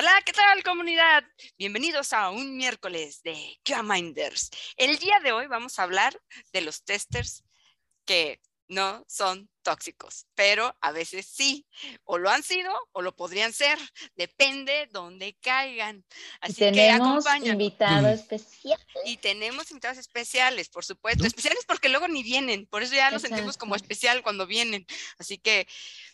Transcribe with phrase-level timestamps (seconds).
[0.00, 1.24] Hola, ¿qué tal comunidad?
[1.58, 4.48] Bienvenidos a un miércoles de QA Minders.
[4.76, 6.16] El día de hoy vamos a hablar
[6.52, 7.42] de los testers
[8.04, 11.66] que no son tóxicos, pero a veces sí,
[12.04, 13.78] o lo han sido o lo podrían ser,
[14.14, 16.04] depende dónde caigan.
[16.40, 18.86] Así tenemos que invitados especiales.
[19.04, 23.22] Y tenemos invitados especiales, por supuesto, especiales porque luego ni vienen, por eso ya los
[23.22, 24.86] sentimos como especial cuando vienen.
[25.18, 25.66] Así que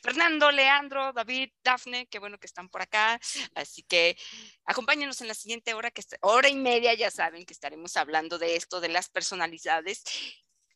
[0.03, 3.21] Fernando, Leandro, David, Dafne, qué bueno que están por acá.
[3.55, 4.17] Así que
[4.65, 8.57] acompáñenos en la siguiente hora, que hora y media, ya saben que estaremos hablando de
[8.57, 10.03] esto, de las personalidades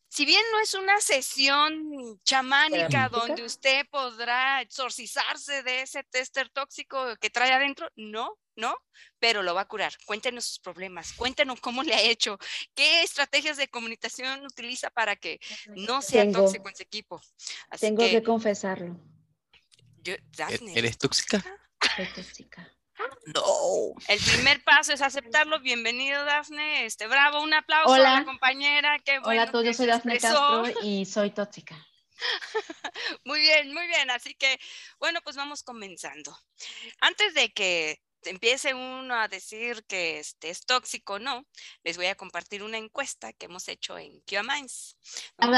[0.09, 7.15] si bien no es una sesión chamánica donde usted podrá exorcizarse de ese tester tóxico
[7.21, 8.75] que trae adentro, no, no,
[9.19, 9.93] pero lo va a curar.
[10.07, 12.39] Cuéntenos sus problemas, cuéntenos cómo le ha hecho,
[12.73, 15.39] qué estrategias de comunicación utiliza para que
[15.75, 17.21] no sea tóxico en su equipo.
[17.79, 18.99] tengo que, confesarlo.
[20.03, 20.19] ¿E-,
[20.75, 21.43] ¿Eres tóxica?
[21.95, 22.78] Soy tóxica.
[23.33, 23.93] No.
[24.07, 25.59] El primer paso es aceptarlo.
[25.59, 26.85] Bienvenido, Dafne.
[26.85, 28.97] Este, bravo, un aplauso a la compañera.
[28.99, 31.75] Qué Hola a todos, yo soy Dafne Castro y soy tóxica.
[33.23, 34.09] muy bien, muy bien.
[34.09, 34.59] Así que,
[34.99, 36.37] bueno, pues vamos comenzando.
[37.01, 41.45] Antes de que empiece uno a decir que este es tóxico no,
[41.83, 44.97] les voy a compartir una encuesta que hemos hecho en QA Minds.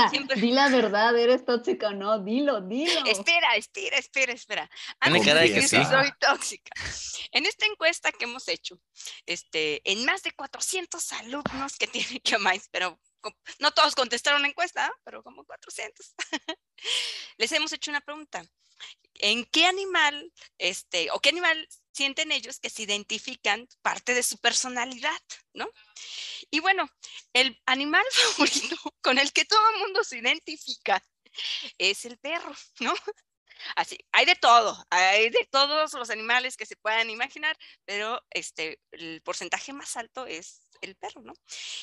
[0.09, 0.39] Siempre...
[0.39, 2.19] di la verdad, ¿eres tóxica o no?
[2.19, 3.05] Dilo, dilo.
[3.05, 4.69] Espera, espera, espera, espera.
[4.99, 5.83] Antes de que, sí.
[5.83, 6.71] soy tóxica.
[7.31, 8.79] En esta encuesta que hemos hecho,
[9.25, 12.99] este, en más de 400 alumnos que tiene QA Minds, pero
[13.59, 16.15] no todos contestaron la encuesta, pero como 400.
[17.37, 18.43] Les hemos hecho una pregunta.
[19.15, 24.37] ¿En qué animal, este, o qué animal sienten ellos que se identifican parte de su
[24.37, 25.21] personalidad,
[25.53, 25.69] ¿no?
[26.49, 26.89] Y bueno,
[27.33, 31.01] el animal favorito con el que todo el mundo se identifica
[31.77, 32.93] es el perro, ¿no?
[33.75, 38.79] Así, hay de todo, hay de todos los animales que se puedan imaginar, pero este,
[38.91, 41.33] el porcentaje más alto es el perro, ¿no?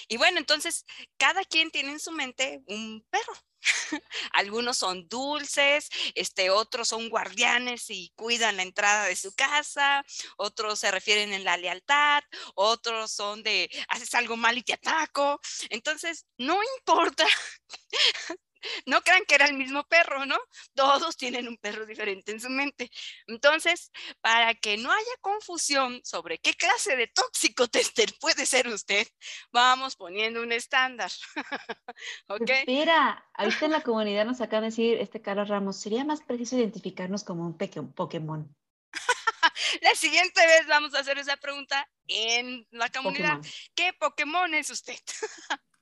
[0.08, 0.84] Y bueno, entonces,
[1.16, 3.34] cada quien tiene en su mente un perro,
[4.32, 10.04] Algunos son dulces, este, otros son guardianes y cuidan la entrada de su casa,
[10.36, 12.22] otros se refieren en la lealtad,
[12.54, 15.40] otros son de haces algo mal y te ataco.
[15.70, 17.26] Entonces, no importa
[18.86, 20.38] no crean que era el mismo perro, ¿no?
[20.74, 22.90] Todos tienen un perro diferente en su mente.
[23.26, 29.06] Entonces, para que no haya confusión sobre qué clase de tóxico tester puede ser usted,
[29.52, 31.10] vamos poniendo un estándar.
[32.28, 32.50] ¿Ok?
[32.66, 36.56] Mira, ahorita en la comunidad nos acaba de decir este Carlos Ramos, sería más preciso
[36.56, 37.56] identificarnos como un
[37.94, 38.54] Pokémon.
[39.82, 43.40] la siguiente vez vamos a hacer esa pregunta en la comunidad.
[43.74, 44.98] ¿Qué Pokémon es usted?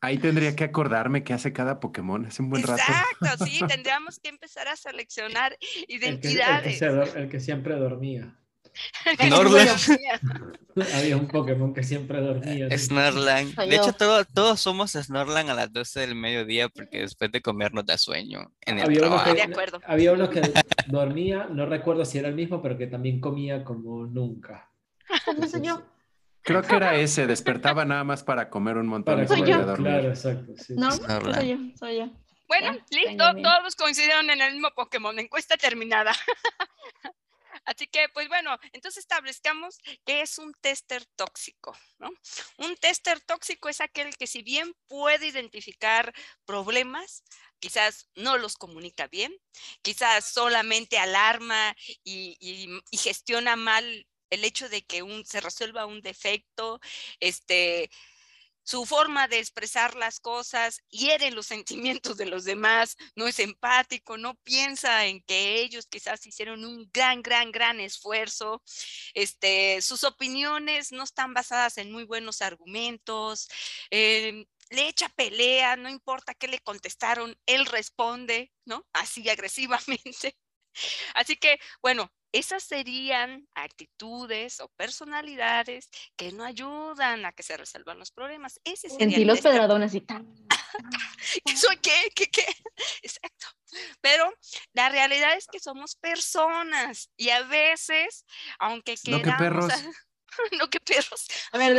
[0.01, 2.27] Ahí tendría que acordarme qué hace cada Pokémon.
[2.27, 2.83] Hace un buen rato.
[2.83, 5.57] Exacto, sí, tendríamos que empezar a seleccionar
[5.89, 6.81] identidades.
[6.83, 8.37] El que, siempre dormía.
[9.19, 9.91] Snorlax.
[10.95, 12.69] Había un Pokémon que siempre dormía.
[12.77, 13.57] Snorlax.
[13.57, 17.87] De hecho, todos somos Snorlax a las 12 del mediodía porque después de comer nos
[17.87, 18.53] da sueño.
[18.61, 19.81] En el había, uno que, de acuerdo.
[19.87, 20.43] había uno que
[20.89, 24.71] dormía, no recuerdo si era el mismo, pero que también comía como nunca.
[25.27, 25.63] Entonces.
[26.47, 29.75] Creo que era ese, despertaba nada más para comer un montón de soy yo.
[29.75, 30.53] Claro, exacto.
[30.69, 32.11] No, soy yo, soy yo.
[32.47, 36.12] Bueno, listo, todos coincidieron en el mismo Pokémon, encuesta terminada.
[37.65, 42.11] Así que, pues bueno, entonces establezcamos que es un tester tóxico, ¿no?
[42.59, 46.15] Un tester tóxico es aquel que si bien puede identificar
[46.45, 47.25] problemas,
[47.59, 49.34] quizás no los comunica bien,
[49.83, 51.75] quizás solamente alarma
[52.05, 52.37] y,
[52.89, 56.81] y gestiona mal el hecho de que un, se resuelva un defecto,
[57.20, 57.91] este,
[58.66, 61.47] su forma de expresar las cosas hiere los
[62.03, 66.91] sentimientos de los demás, no es empático, no piensa en que ellos quizás hicieron un
[66.92, 68.62] gran, gran, gran esfuerzo,
[69.15, 73.48] este, sus opiniones no están basadas en muy buenos argumentos,
[73.91, 78.84] eh, le echa pelea, no importa qué le contestaron, él responde, ¿no?
[78.92, 80.36] Así agresivamente.
[81.14, 87.98] Así que, bueno, esas serían actitudes o personalidades que no ayudan a que se resuelvan
[87.98, 88.60] los problemas.
[88.65, 90.27] Ese Sentí los pedradones y tal.
[91.56, 92.12] ¿Soy qué?
[92.15, 92.45] ¿Qué qué?
[93.03, 93.47] Exacto.
[94.01, 94.30] Pero
[94.74, 98.24] la realidad es que somos personas y a veces,
[98.59, 99.27] aunque queramos...
[99.27, 99.72] No que perros.
[100.59, 101.27] no que perros.
[101.53, 101.77] A ver.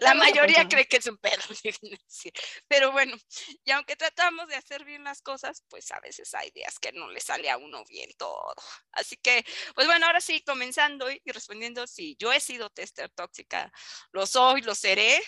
[0.00, 1.42] La mayoría cree que es un perro,
[2.68, 3.16] pero bueno,
[3.64, 7.10] y aunque tratamos de hacer bien las cosas, pues a veces hay días que no
[7.10, 8.54] le sale a uno bien todo.
[8.92, 9.44] Así que,
[9.74, 13.72] pues bueno, ahora sí, comenzando y respondiendo si yo he sido tester tóxica,
[14.12, 15.22] lo soy, lo seré,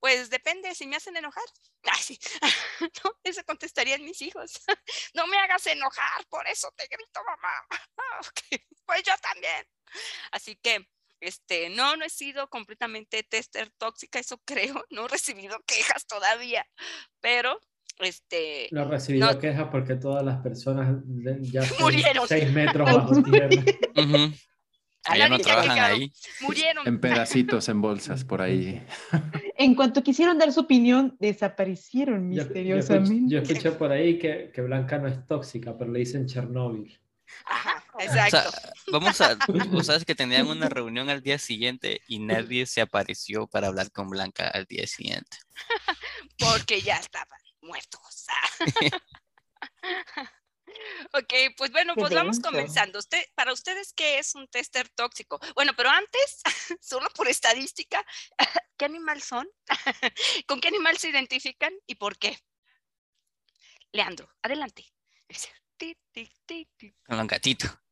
[0.00, 1.44] pues depende si me hacen enojar.
[3.04, 4.60] No, eso contestarían mis hijos.
[5.14, 7.66] No me hagas enojar, por eso te grito, mamá.
[8.84, 9.66] Pues yo también.
[10.30, 10.86] Así que,
[11.20, 16.66] este, no, no he sido completamente tester tóxica, eso creo, no he recibido quejas todavía,
[17.20, 17.60] pero
[18.00, 18.68] este...
[18.72, 21.02] No he recibido quejas porque todas las personas
[21.40, 23.62] ya murieron seis metros bajo tierra.
[25.06, 26.12] Allá no trabajan ahí.
[26.40, 26.88] Murieron.
[26.88, 28.82] En pedacitos, en bolsas, por ahí.
[29.58, 33.34] En cuanto quisieron dar su opinión, desaparecieron misteriosamente.
[33.34, 36.98] Yo, escuché, por ahí que, que, Blanca no es tóxica, pero le dicen Chernóbil.
[37.44, 38.48] Ajá, exacto.
[38.48, 39.38] O sea, vamos a,
[39.80, 43.90] o sabes que tenían una reunión al día siguiente y nadie se apareció para hablar
[43.92, 45.38] con Blanca al día siguiente.
[46.38, 48.26] Porque ya estaban muertos.
[51.12, 52.98] Ok, pues bueno, pues vamos comenzando.
[52.98, 55.38] Usted, para ustedes, ¿qué es un tester tóxico?
[55.54, 56.42] Bueno, pero antes,
[56.80, 58.04] solo por estadística,
[58.76, 59.48] ¿qué animal son?
[60.48, 62.36] ¿Con qué animal se identifican y por qué?
[63.92, 64.84] Leandro, adelante.
[67.06, 67.83] Con un gatito.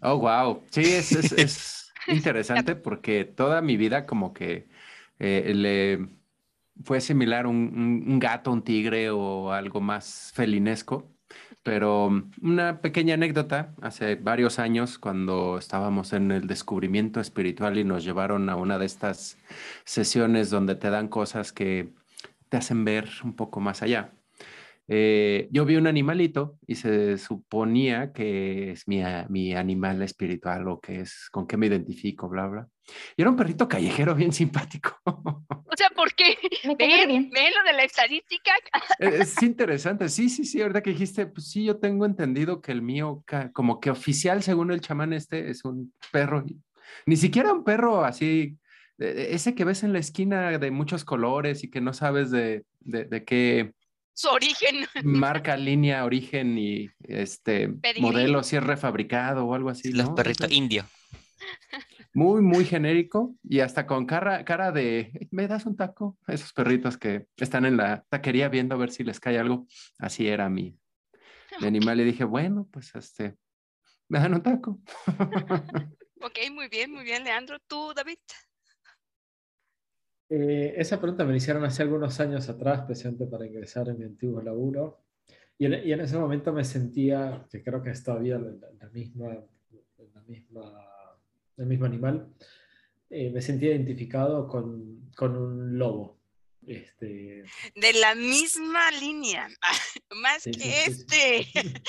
[0.00, 0.62] Oh, wow.
[0.70, 4.68] Sí, es, interesante porque toda mi vida como que
[5.18, 6.08] eh, le
[6.84, 11.14] fue similar un, un gato, un tigre o algo más felinesco.
[11.62, 17.84] Pero mm, una pequeña anécdota, hace varios años cuando estábamos en el descubrimiento espiritual y
[17.84, 19.38] nos llevaron a una de estas
[19.84, 21.92] sesiones donde te dan cosas que
[22.48, 24.12] te hacen ver un poco más allá.
[24.86, 30.78] Eh, yo vi un animalito y se suponía que es mi, mi, animal espiritual o
[30.78, 32.68] que es con qué me identifico, bla, bla.
[33.16, 34.98] Y era un perrito callejero bien simpático.
[35.66, 36.38] O sea, ¿por qué?
[36.78, 38.52] ¿Ven, lo de la estadística?
[39.00, 42.70] E, es interesante, sí, sí, sí, ahorita que dijiste, pues sí, yo tengo entendido que
[42.70, 46.44] el mío, como que oficial, según el chamán este, es un perro,
[47.06, 48.56] ni siquiera un perro así,
[48.98, 53.04] ese que ves en la esquina de muchos colores y que no sabes de, de,
[53.06, 53.72] de qué
[54.14, 54.86] su origen.
[55.04, 57.68] Marca, línea, origen y este
[58.00, 59.92] modelo, si es refabricado o algo así.
[59.92, 60.86] Los perritos indio.
[62.14, 66.16] Muy, muy genérico y hasta con cara, cara de, ¿me das un taco?
[66.28, 69.66] Esos perritos que están en la taquería viendo a ver si les cae algo.
[69.98, 70.78] Así era mi,
[71.60, 73.36] mi animal y dije, bueno, pues este,
[74.08, 74.80] me dan un taco.
[76.22, 77.58] ok, muy bien, muy bien, Leandro.
[77.66, 78.18] ¿Tú, David?
[80.28, 84.04] Eh, esa pregunta me la hicieron hace algunos años atrás, especialmente para ingresar en mi
[84.04, 85.00] antiguo laburo.
[85.58, 89.36] Y en, y en ese momento me sentía, que creo que es todavía la, misma,
[90.14, 90.88] la misma,
[91.56, 92.28] el mismo animal,
[93.10, 96.18] eh, me sentía identificado con, con un lobo.
[96.66, 97.44] Este...
[97.76, 99.48] De la misma línea,
[100.22, 101.46] más que este.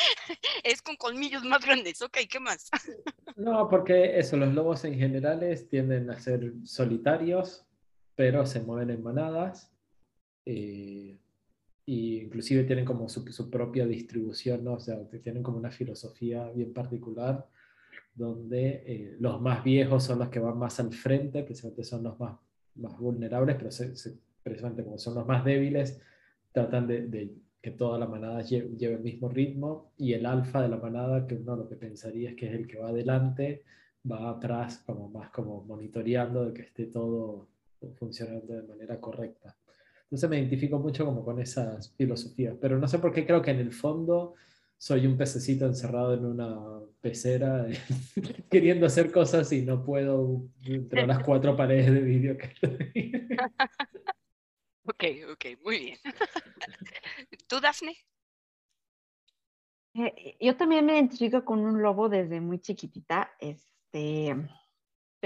[0.64, 2.02] es con colmillos más grandes.
[2.02, 2.70] Ok, ¿qué más?
[3.38, 7.65] no, porque eso, los lobos en general tienden a ser solitarios,
[8.16, 9.72] pero se mueven en manadas.
[10.46, 11.20] Eh,
[11.86, 14.74] y inclusive tienen como su, su, propia distribución, ¿no?
[14.74, 17.48] o sea, tienen como una filosofía bien particular,
[18.16, 22.20] donde eh, los más viejos son los que van más al frente, precisamente son los
[22.20, 22.40] más,
[22.76, 23.70] más vulnerables, pero
[24.42, 26.02] precisamente como son los más débiles,
[26.52, 30.62] tratan de, de que toda la manada lleve, lleve, el mismo ritmo, y el alfa
[30.64, 33.64] de la manada, que uno lo que pensaría es que es el que va adelante,
[34.10, 37.50] va atrás como más como monitoreando de que esté todo
[37.98, 39.56] funcionando de manera correcta.
[40.04, 43.52] Entonces me identifico mucho como con esas filosofías, pero no sé por qué creo que
[43.52, 44.36] en el fondo
[44.78, 47.66] soy un pececito encerrado en una pecera
[48.50, 53.28] queriendo hacer cosas y no puedo entre las cuatro paredes de vídeo que estoy.
[54.84, 55.98] ok, ok, muy bien.
[57.48, 57.96] ¿Tú, Dafne?
[59.96, 63.32] Eh, yo también me identifico con un lobo desde muy chiquitita.
[63.40, 64.36] Este,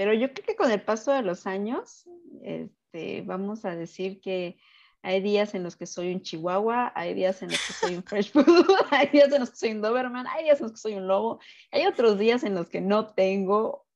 [0.00, 2.08] pero yo creo que con el paso de los años,
[2.42, 4.58] este, vamos a decir que
[5.02, 8.02] hay días en los que soy un chihuahua, hay días en los que soy un
[8.02, 8.46] fresh food,
[8.90, 11.06] hay días en los que soy un doberman, hay días en los que soy un
[11.06, 11.38] lobo,
[11.70, 13.86] hay otros días en los que no tengo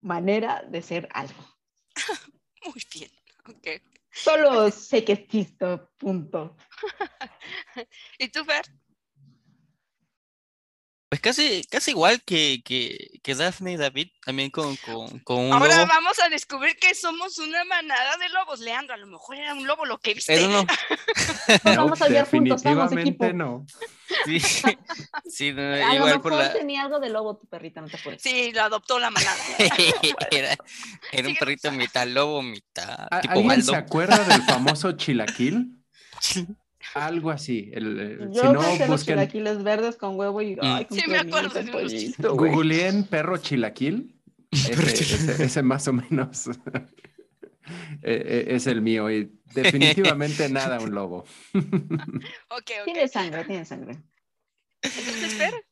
[0.00, 1.40] manera de ser algo.
[2.64, 3.10] Muy bien,
[3.48, 3.80] ok.
[4.10, 6.56] Solo sé que existo, punto.
[8.18, 8.64] ¿Y tú, Fer?
[11.12, 15.52] Pues casi, casi igual que, que, que Daphne y David, también con, con, con un
[15.52, 18.60] Ahora vamos a descubrir que somos una manada de lobos.
[18.60, 20.34] Leandro, a lo mejor era un lobo lo que viste.
[20.34, 20.48] Pero
[21.64, 21.76] no.
[21.84, 23.30] vamos a ver juntos, vamos equipo.
[23.34, 23.66] no.
[24.24, 24.40] Sí,
[25.28, 26.50] sí no, a igual lo mejor por la...
[26.50, 28.22] tenía algo de lobo tu perrita, no te acuerdas.
[28.22, 29.36] Sí, lo adoptó la manada.
[30.30, 30.56] era,
[31.12, 35.76] era un perrito mitad lobo, mitad tipo ¿Alguien se acuerda del famoso chilaquil?
[36.94, 37.70] Algo así.
[37.72, 38.90] El, Yo si no, busquen...
[38.90, 40.56] los chilaquiles verdes con huevo y...
[40.60, 41.50] Ay, sí, me acuerdo.
[41.50, 44.18] De pollito, Googleen perro chilaquil.
[44.52, 46.46] Ese, ese, más o menos
[48.02, 51.24] e, e, es el mío y definitivamente nada un lobo.
[51.54, 51.80] okay,
[52.50, 52.76] okay.
[52.84, 54.02] Tiene sangre, tiene sangre.
[54.82, 55.64] Entonces, Fer.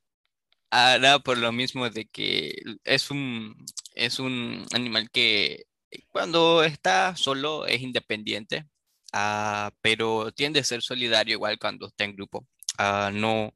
[0.70, 3.54] Ah, por lo mismo de que es un
[3.94, 5.64] es un animal que
[6.08, 8.66] cuando está solo es independiente,
[9.12, 12.46] ah, pero tiende a ser solidario igual cuando está en grupo.
[12.78, 13.54] Ah, no,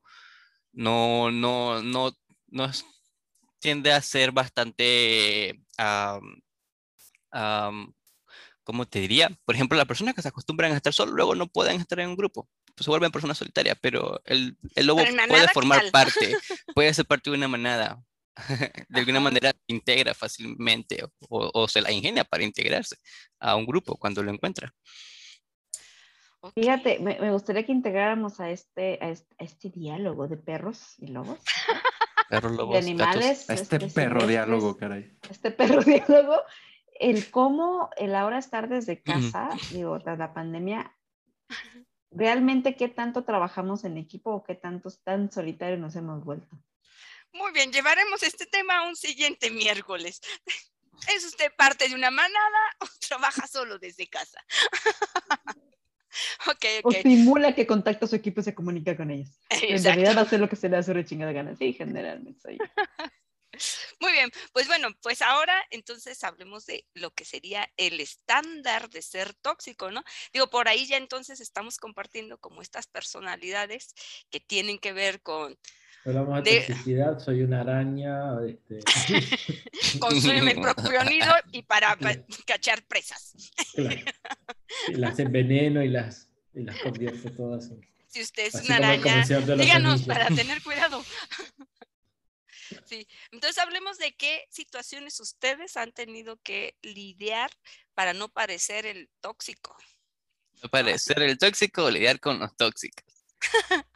[0.73, 2.12] no, no, no,
[2.49, 2.70] no
[3.58, 5.58] tiende a ser bastante,
[8.62, 9.30] ¿cómo te diría?
[9.44, 12.11] Por ejemplo, las personas que se acostumbran a estar solo luego no pueden estar en
[12.11, 16.37] un grupo, pues se vuelven personas solitarias, pero el, el lobo puede formar parte,
[16.75, 18.02] puede ser parte de una manada.
[18.88, 22.96] de alguna manera integra fácilmente o, se la ingenia para integrarse
[23.38, 24.75] a un grupo cuando lo encuentra.
[26.52, 29.10] Fíjate, me, gustaría que integráramos a este, a
[29.42, 31.38] este, diálogo de perros y lobos.
[32.28, 33.48] Perros, lobos, de animales.
[33.48, 35.16] A este, perro diálogo, caray.
[35.30, 36.36] Este perro diálogo.
[36.98, 40.96] El cómo el ahora estar desde casa, digo, tras la pandemia,
[42.12, 46.56] realmente qué tanto trabajamos en equipo o qué tantos tan solitarios nos hemos vuelto.
[47.32, 50.20] Muy bien, llevaremos este tema a un siguiente miércoles.
[51.08, 54.44] ¿Es usted parte de una manada o trabaja solo desde casa?
[56.50, 57.00] Okay, okay.
[57.00, 59.30] O simula que contacta a su equipo y se comunica con ellos.
[59.50, 61.56] En realidad va a hacer lo que se le hace de chingada gana.
[61.56, 62.59] Sí, generalmente soy
[64.00, 69.00] Muy bien, pues bueno, pues ahora entonces hablemos de lo que sería el estándar de
[69.00, 70.02] ser tóxico, ¿no?
[70.33, 73.94] Digo, por ahí ya entonces estamos compartiendo como estas personalidades
[74.28, 75.56] que tienen que ver con
[76.04, 78.35] Hablamos de toxicidad, soy una araña.
[78.47, 78.80] Este...
[79.99, 81.97] Consume el propio nido y para
[82.47, 83.35] cachar presas.
[84.93, 87.71] Las enveneno y las, y las convierto todas
[88.09, 89.25] Si usted es una araña,
[89.57, 91.02] díganos para tener cuidado.
[92.87, 97.50] Sí, entonces hablemos de qué situaciones ustedes han tenido que lidiar
[97.95, 99.76] para no parecer el tóxico.
[100.62, 103.04] No parecer el tóxico o lidiar con los tóxicos.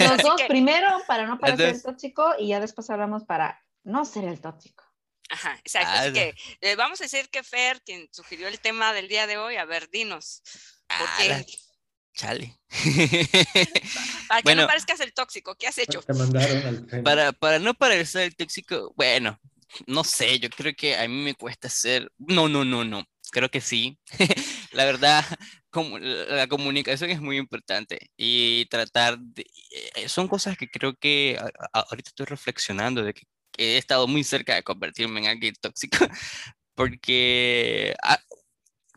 [0.00, 4.40] Los dos primero para no parecer tóxico y ya después hablamos para no ser el
[4.40, 4.83] tóxico.
[5.30, 5.90] Ajá, exacto.
[5.90, 9.38] Así que eh, vamos a decir que Fer, quien sugirió el tema del día de
[9.38, 10.42] hoy, a ver, dinos.
[10.86, 11.46] Porque...
[12.14, 12.56] Chale.
[14.28, 16.00] Para que no parezcas el tóxico, ¿qué has hecho?
[17.02, 19.40] para, para no parecer el tóxico, bueno,
[19.86, 22.10] no sé, yo creo que a mí me cuesta ser.
[22.18, 23.04] No, no, no, no.
[23.30, 23.98] Creo que sí.
[24.72, 25.24] la verdad,
[25.70, 29.44] como, la comunicación es muy importante y tratar de...
[29.96, 31.38] Eh, son cosas que creo que
[31.72, 33.22] ahorita estoy reflexionando de que,
[33.58, 35.98] he estado muy cerca de convertirme en alguien tóxico,
[36.74, 38.20] porque ah,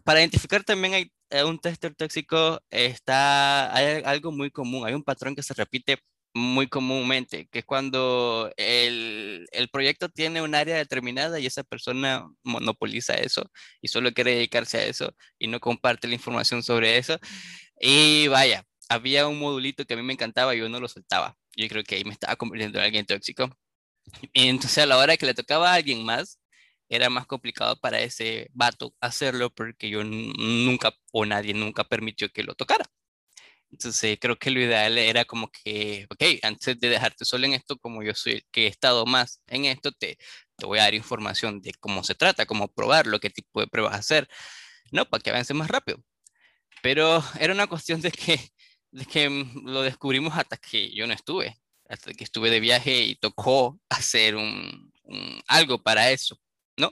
[0.04, 5.04] para identificar también hay eh, un tester tóxico está, hay algo muy común, hay un
[5.04, 5.98] patrón que se repite
[6.34, 12.28] muy comúnmente, que es cuando el, el, proyecto tiene un área determinada y esa persona
[12.44, 13.50] monopoliza eso
[13.82, 17.18] y solo quiere dedicarse a eso y no comparte la información sobre eso.
[17.80, 21.38] Y vaya, había un modulito que a mí me encantaba y yo no lo soltaba.
[21.56, 23.50] Yo creo que ahí me estaba convirtiendo en alguien tóxico.
[24.34, 26.40] Entonces a la hora que le tocaba a alguien más,
[26.90, 32.44] era más complicado para ese vato hacerlo porque yo nunca o nadie nunca permitió que
[32.44, 32.86] lo tocara.
[33.72, 37.78] Entonces creo que lo ideal era como que, ok, antes de dejarte solo en esto,
[37.78, 40.18] como yo soy que he estado más en esto, te,
[40.58, 43.96] te voy a dar información de cómo se trata, cómo probarlo, qué tipo de pruebas
[43.96, 44.28] hacer,
[44.92, 46.00] no, para que avance más rápido.
[46.82, 48.40] Pero era una cuestión de que,
[48.92, 51.58] de que mm, lo descubrimos hasta que yo no estuve,
[51.90, 54.92] hasta que estuve de viaje y tocó hacer un,
[55.48, 56.40] algo para eso,
[56.78, 56.92] ¿no?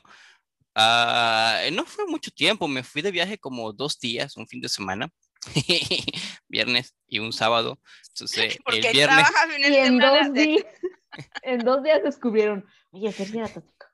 [0.76, 4.68] Ah, no fue mucho tiempo, me fui de viaje como dos días, un fin de
[4.68, 5.10] semana,
[6.50, 7.80] viernes y un sábado.
[8.10, 9.28] Entonces, el viernes.
[9.62, 10.66] En, dos días,
[11.44, 13.86] en dos días descubrieron, oye, tóxico.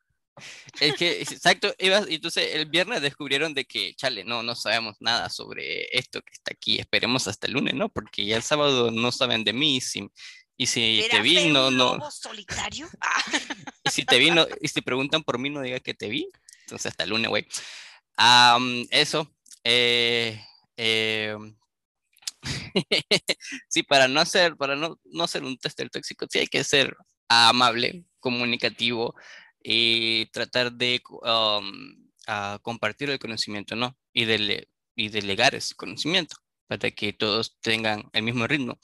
[0.79, 5.85] Es que, exacto, entonces el viernes descubrieron de que, chale, no, no sabemos nada sobre
[5.95, 7.89] esto que está aquí, esperemos hasta el lunes, ¿no?
[7.89, 9.81] Porque ya el sábado no saben de mí, y
[10.63, 12.11] y si te vi, no, no.
[12.11, 12.87] solitario?
[13.83, 14.29] y si te vi,
[14.61, 16.29] y si preguntan por mí, no diga que te vi,
[16.61, 17.47] entonces hasta el lunes, güey.
[18.91, 20.39] eso, eh,
[20.77, 21.35] eh,
[23.69, 26.95] sí, para no ser, para no, no ser un tester tóxico, sí hay que ser
[27.27, 29.15] amable, comunicativo
[29.63, 32.11] y tratar de um,
[32.61, 33.97] compartir el conocimiento, ¿no?
[34.13, 34.27] Y,
[34.95, 36.35] y delegar ese conocimiento
[36.67, 38.79] para que todos tengan el mismo ritmo.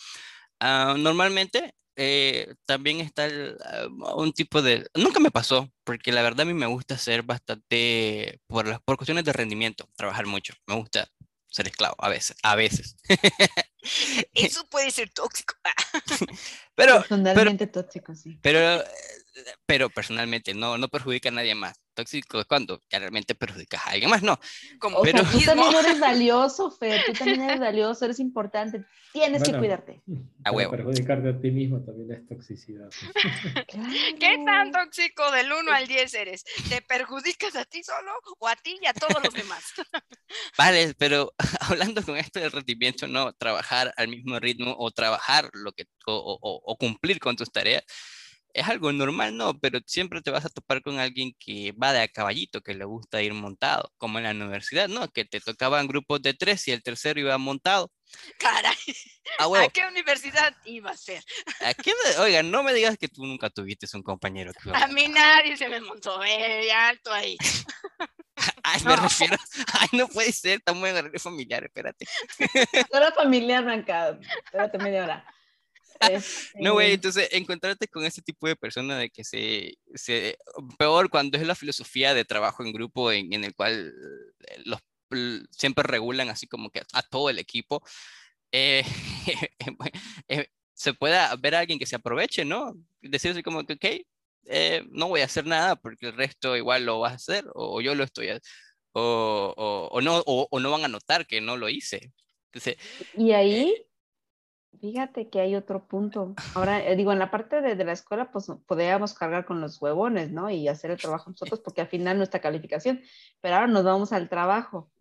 [0.60, 3.28] Ah, normalmente eh, también está
[3.66, 4.88] ah, un tipo de...
[4.96, 8.98] Nunca me pasó, porque la verdad a mí me gusta ser bastante, por, las, por
[8.98, 10.54] cuestiones de rendimiento, trabajar mucho.
[10.68, 11.08] Me gusta
[11.50, 12.96] ser esclavo, a veces, a veces.
[14.34, 15.56] Eso puede ser tóxico.
[16.76, 18.38] pero, Personalmente tóxico, sí.
[18.42, 18.84] Pero
[19.65, 21.79] pero personalmente no, no perjudica a nadie más.
[21.94, 24.39] Tóxico es cuando ya realmente perjudicas a alguien más, no.
[24.79, 25.24] Como pero...
[25.24, 30.01] tú también eres valioso, Fer, tú también eres valioso, eres importante, tienes que cuidarte.
[30.46, 30.72] A huevo.
[30.72, 32.89] Perjudicarte a ti mismo también es toxicidad.
[34.20, 36.46] ¿Qué tan tóxico del 1 al 10 eres?
[36.70, 39.63] ¿Te perjudicas a ti solo o a ti y a todos los demás?
[40.58, 45.74] vale, pero hablando con esto del rendimiento, no, trabajar al mismo ritmo o trabajar lo
[45.74, 47.84] que, o, o cumplir con tus tareas
[48.58, 52.02] es algo normal, no, pero siempre te vas a topar con alguien que va de
[52.02, 55.08] a caballito, que le gusta ir montado, como en la universidad, ¿no?
[55.10, 57.92] Que te tocaban grupos de tres y el tercero iba montado.
[58.40, 58.76] Caray,
[59.38, 61.24] ¿a qué universidad iba a ser?
[61.62, 65.08] ¿A qué Oiga, no me digas que tú nunca tuviste un compañero que A mí
[65.08, 67.38] nadie se me montó, eh, alto ahí.
[68.64, 69.38] Ay, me refiero.
[69.80, 72.08] Ay, no puede ser, estamos en horario familiar, espérate.
[72.92, 74.20] Hora familiar, arrancado.
[74.46, 75.37] Espérate media hora.
[76.56, 80.38] No, güey, entonces encontrarte con ese tipo de persona de que se, se,
[80.77, 83.94] peor cuando es la filosofía de trabajo en grupo en, en el cual
[84.48, 84.80] eh, los
[85.51, 87.82] siempre regulan así como que a todo el equipo,
[88.51, 88.84] eh,
[90.27, 92.74] eh, se pueda ver a alguien que se aproveche, ¿no?
[93.01, 97.00] Decir así como que, ok, no voy a hacer nada porque el resto igual lo
[97.00, 98.30] vas a hacer o, yo lo estoy
[98.94, 102.12] o, o, o no, o, no van a notar que no lo hice.
[102.51, 102.77] Entonces,
[103.16, 103.87] y ahí
[104.79, 106.36] Fíjate que hay otro punto.
[106.53, 110.31] Ahora, eh, digo, en la parte de, la escuela, pues podríamos cargar con los huevones,
[110.31, 110.50] ¿no?
[110.50, 113.01] Y hacer el trabajo nosotros, porque al final nuestra calificación.
[113.41, 114.91] Pero ahora nos vamos al trabajo.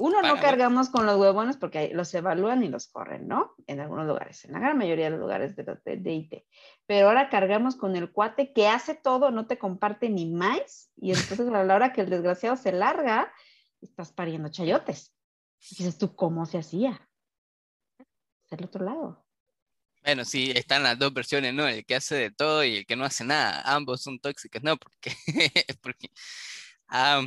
[0.00, 3.54] Uno, no cargamos con los huevones porque los evalúan y los corren, ¿no?
[3.68, 6.44] En algunos lugares, en la gran mayoría de los lugares de, de, IT.
[6.86, 10.90] Pero ahora cargamos con el cuate que hace todo, no te comparte ni más.
[10.96, 13.32] Y entonces a la hora que el desgraciado se larga,
[13.80, 15.14] estás pariendo chayotes.
[15.60, 17.08] dices tú, ¿cómo se hacía?
[18.50, 19.26] Del otro lado.
[20.02, 21.66] Bueno, sí, están las dos versiones, ¿no?
[21.66, 23.62] El que hace de todo y el que no hace nada.
[23.62, 24.76] Ambos son tóxicos, ¿no?
[24.76, 25.12] Porque,
[25.82, 26.10] porque
[26.88, 27.22] ah,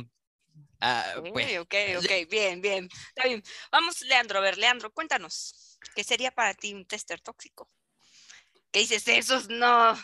[1.32, 2.88] pues, ok, ok, bien, bien.
[3.08, 3.42] Está bien.
[3.70, 7.70] Vamos, Leandro, a ver, Leandro, cuéntanos, ¿qué sería para ti un tester tóxico?
[8.70, 9.06] ¿Qué dices?
[9.08, 9.94] Esos no.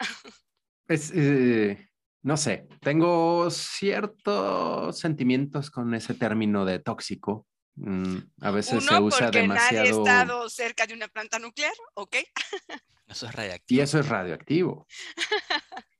[0.86, 1.88] Es, eh,
[2.20, 7.46] no sé, tengo ciertos sentimientos con ese término de tóxico.
[7.76, 9.76] Mm, a veces se usa porque demasiado.
[9.76, 12.16] Nadie ha estado cerca de una planta nuclear, ¿ok?
[13.08, 13.78] Eso es radioactivo.
[13.78, 14.86] Y eso es radioactivo.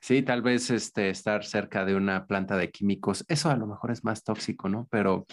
[0.00, 3.90] Sí, tal vez este, estar cerca de una planta de químicos, eso a lo mejor
[3.90, 4.86] es más tóxico, ¿no?
[4.90, 5.26] Pero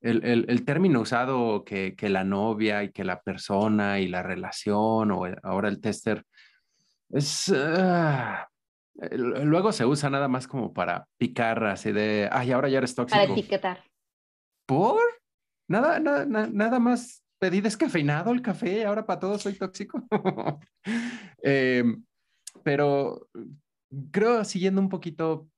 [0.00, 5.10] el, el, término usado que, que, la novia y que la persona y la relación
[5.10, 6.24] o ahora el tester
[7.10, 7.52] es...
[7.52, 8.48] Ah,
[9.10, 13.20] luego se usa nada más como para picar así de, ay, ahora ya eres tóxico.
[13.20, 13.82] Para etiquetar.
[14.66, 15.00] ¿Por?
[15.68, 20.02] Nada, nada, nada más pedí descafeinado el café, ahora para todos soy tóxico.
[21.42, 22.02] Em,
[22.64, 23.28] pero
[24.10, 25.48] creo, siguiendo un poquito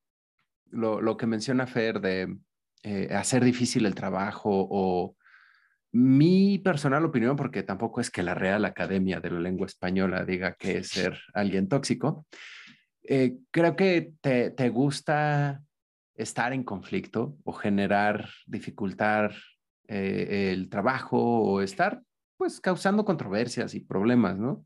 [0.70, 2.36] lo, lo que menciona Fer de
[2.82, 5.16] eh, hacer difícil el trabajo o
[5.92, 10.54] mi personal opinión, porque tampoco es que la Real Academia de la Lengua Española diga
[10.54, 12.26] que es ser alguien tóxico,
[13.02, 15.62] eh, creo que te, te gusta
[16.18, 19.34] estar en conflicto o generar, dificultar
[19.86, 22.02] eh, el trabajo o estar
[22.36, 24.64] pues causando controversias y problemas, ¿no?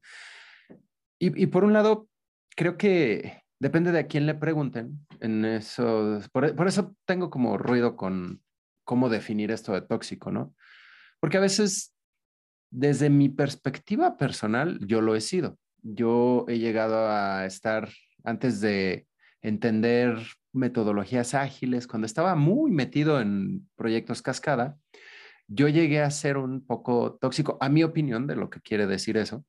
[1.24, 2.08] Y, por un lado,
[2.56, 5.06] creo que depende de a quién le pregunten.
[5.20, 8.42] En eso, por, por, eso tengo como ruido con
[8.82, 10.52] cómo definir esto de tóxico, ¿no?
[11.20, 11.94] Porque a veces,
[12.72, 15.60] desde mi perspectiva personal, yo lo he sido.
[15.84, 17.88] Yo he llegado a estar,
[18.24, 19.06] antes de
[19.42, 20.18] entender
[20.52, 24.76] metodologías ágiles, cuando estaba muy metido en proyectos cascada,
[25.48, 29.16] yo llegué a ser un poco tóxico, a mi opinión, de lo que quiere decir
[29.16, 29.44] eso,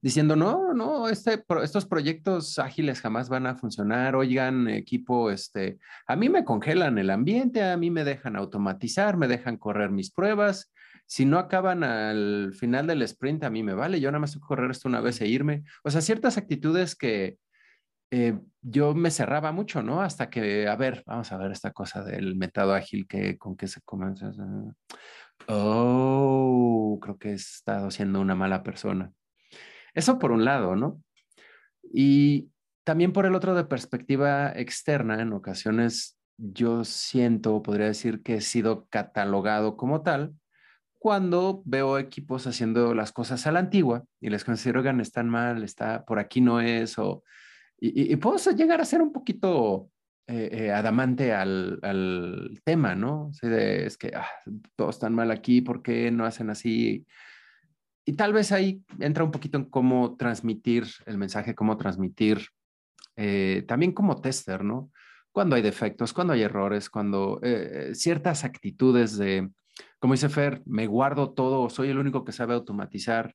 [0.00, 6.16] diciendo, no, no, este, estos proyectos ágiles jamás van a funcionar, oigan, equipo, este, a
[6.16, 10.72] mí me congelan el ambiente, a mí me dejan automatizar, me dejan correr mis pruebas,
[11.08, 14.46] si no acaban al final del sprint, a mí me vale, yo nada más tengo
[14.46, 15.64] correr esto una vez e irme.
[15.82, 17.38] O sea, ciertas actitudes que
[18.10, 20.02] eh, yo me cerraba mucho, ¿no?
[20.02, 23.66] Hasta que, a ver, vamos a ver esta cosa del metado ágil que con qué
[23.66, 24.32] se comienza.
[25.48, 29.12] Oh, creo que he estado siendo una mala persona.
[29.94, 31.02] Eso por un lado, ¿no?
[31.82, 32.50] Y
[32.84, 38.40] también por el otro de perspectiva externa, en ocasiones yo siento, podría decir que he
[38.40, 40.34] sido catalogado como tal
[40.98, 45.62] cuando veo equipos haciendo las cosas a la antigua y les considero, que están mal,
[45.62, 47.22] está por aquí no es, o
[47.80, 49.90] y, puedo llegar a ser un poquito
[50.26, 53.30] eh, eh, adamante al, tema, ¿no?
[53.42, 54.28] es que ah,
[54.76, 57.06] todos están mal aquí, ¿por qué no hacen así?
[58.04, 62.48] y tal vez ahí entra un poquito en cómo transmitir el mensaje, cómo transmitir
[63.16, 64.90] eh, también como tester, ¿no?
[65.30, 67.38] Cuando hay defectos, cuando hay errores, cuando
[67.92, 69.50] ciertas actitudes de,
[70.00, 73.34] como dice Fer, me guardo todo, soy el único que sabe automatizar,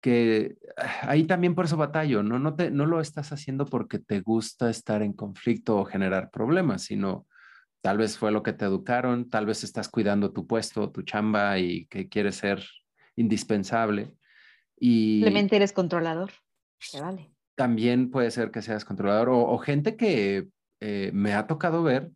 [0.00, 2.38] que ah, ahí también por eso batallo, ¿no?
[2.38, 6.82] No, te, no lo estás haciendo porque te gusta estar en conflicto o generar problemas,
[6.82, 7.26] sino
[7.80, 11.58] tal vez fue lo que te educaron, tal vez estás cuidando tu puesto, tu chamba
[11.58, 12.64] y que quieres ser
[13.16, 14.14] indispensable.
[14.78, 16.30] Y Simplemente eres controlador.
[17.00, 17.30] vale.
[17.54, 20.48] También puede ser que seas controlador o, gente que
[20.80, 22.10] eh, me ha tocado ver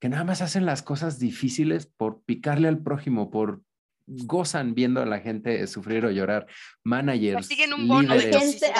[0.00, 3.62] que nada más hacen las cosas difíciles por picarle al prójimo, por
[4.26, 6.46] gozan viendo a la gente sufrir o llorar.
[6.84, 7.48] Managers.
[7.72, 8.72] Un hay, gente,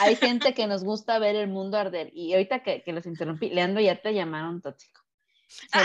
[0.00, 2.10] hay gente que nos gusta ver el mundo arder.
[2.12, 5.00] Y ahorita que, que los interrumpí, Leandro ya te llamaron tóxico.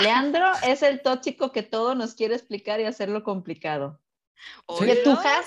[0.01, 4.03] Leandro es el tóxico que todo nos quiere explicar y hacerlo complicado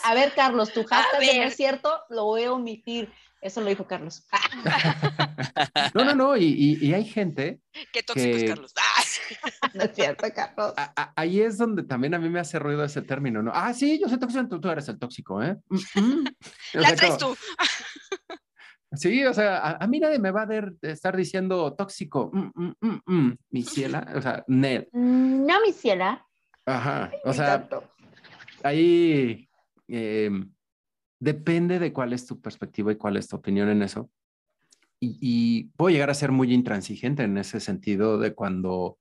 [0.05, 3.13] a ver, Carlos, tu hashtag no es cierto, lo voy a omitir.
[3.41, 4.27] Eso lo dijo Carlos.
[5.95, 7.61] no, no, no, y, hay gente.
[7.93, 8.73] Qué tóxico es Carlos.
[9.75, 10.75] no es cierto, Carlos.
[11.15, 13.53] ahí es donde también a mí me hace ruido ese término, ¿no?
[13.55, 15.57] Ah, sí, yo soy tóxico, tú, eres el tóxico, ¿eh?
[15.69, 16.25] Mm, mm.
[16.75, 17.37] La traes tú.
[18.93, 24.13] Sí, o sea, a, mí nadie me va a estar diciendo tóxico, mm, mi ciela,
[24.15, 24.87] o sea, Ned.
[24.93, 26.27] No, mi ciela.
[26.65, 27.69] Ajá, o sea,
[28.63, 29.49] ahí
[29.89, 30.31] eh,
[31.21, 34.11] depende de cuál es tu perspectiva y cuál es tu opinión en eso.
[34.99, 38.99] Y, puedo llegar a ser muy intransigente en ese sentido de cuando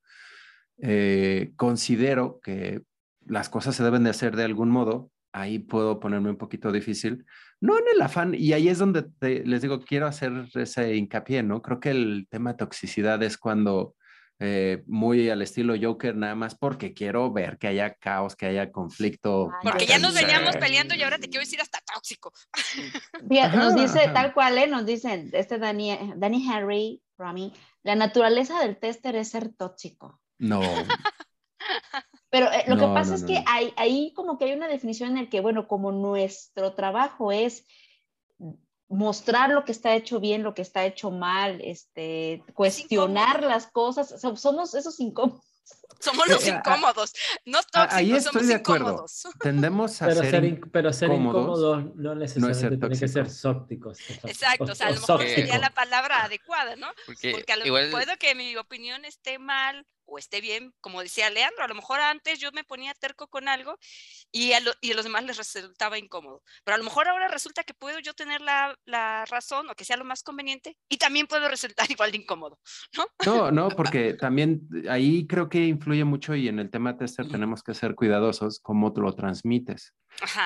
[0.78, 2.82] eh, considero que
[3.26, 7.26] las cosas se deben de hacer de algún modo, ahí puedo ponerme un poquito difícil.
[7.60, 11.62] No en el afán, y ahí es donde les digo, quiero hacer ese hincapié, ¿no?
[11.62, 13.94] Creo que el tema de toxicidad es cuando
[14.38, 18.70] eh, muy al estilo Joker, nada más porque quiero ver que haya caos, que haya
[18.70, 19.50] conflicto.
[19.62, 22.32] Porque ya nos veníamos peleando y ahora te quiero decir hasta tóxico.
[23.54, 24.66] nos dice tal cual, ¿eh?
[24.66, 30.20] nos dicen, este Dani, Danny Henry, Rami, la naturaleza del tester es ser tóxico.
[30.38, 30.60] No.
[32.30, 35.18] Pero eh, lo que pasa es que hay, ahí como que hay una definición en
[35.18, 37.64] el que, bueno, como nuestro trabajo es
[38.88, 44.20] mostrar lo que está hecho bien, lo que está hecho mal, este, cuestionar las cosas.
[44.20, 45.44] Somos esos incómodos.
[45.98, 47.14] Somos los incómodos,
[47.46, 48.90] no tóxicos, Ahí estoy somos de acuerdo.
[48.90, 49.22] Incómodos.
[49.40, 53.98] Tendemos a pero ser, pero ser incómodos no necesariamente tiene que ser sópticos.
[54.24, 56.88] Exacto, o, sea, a lo mejor sería la palabra adecuada, ¿no?
[57.06, 57.90] Porque, a lo igual...
[57.90, 62.00] puedo que mi opinión esté mal o esté bien, como decía Leandro, a lo mejor
[62.00, 63.76] antes yo me ponía terco con algo
[64.32, 67.64] y a, y a los demás les resultaba incómodo, pero a lo mejor ahora resulta
[67.64, 71.26] que puedo yo tener la, la, razón o que sea lo más conveniente y también
[71.26, 72.58] puedo resultar igual de incómodo,
[72.96, 73.06] ¿no?
[73.24, 77.62] No, no, porque también ahí creo que influye mucho y en el tema tester tenemos
[77.62, 79.94] que ser cuidadosos cómo tú lo transmites.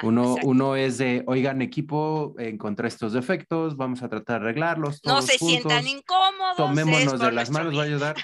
[0.03, 5.01] Uno, uno es de, oigan, equipo, encontré estos defectos, vamos a tratar de arreglarlos.
[5.05, 6.57] no se sientan incómodos.
[6.57, 8.17] Tomémonos de las manos, va a ayudar.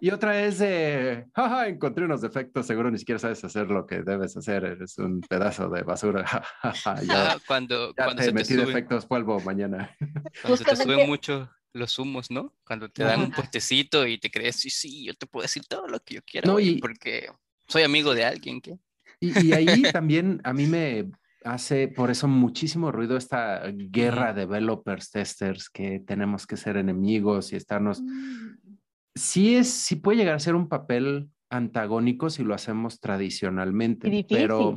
[0.00, 4.02] Y otra es de, jaja, encontré unos defectos, seguro ni siquiera sabes hacer lo que
[4.02, 6.24] debes hacer, eres un pedazo de basura.
[7.02, 9.94] ya, cuando, cuando te metí defectos, vuelvo mañana.
[10.42, 12.54] Cuando te suben mucho los humos, ¿no?
[12.64, 15.86] Cuando te dan un postecito y te crees, sí, sí, yo te puedo decir todo
[15.86, 17.30] lo que yo quiera, no, y, porque
[17.68, 18.78] soy amigo de alguien que...
[19.20, 21.10] Y, ahí también a mí me
[21.44, 27.52] hace por eso muchísimo ruido esta guerra de developers, testers, que tenemos que ser enemigos
[27.52, 28.02] y estarnos...
[28.02, 28.78] Mm.
[29.14, 34.74] Sí, es, sí puede llegar a ser un papel antagónico si lo hacemos tradicionalmente, pero...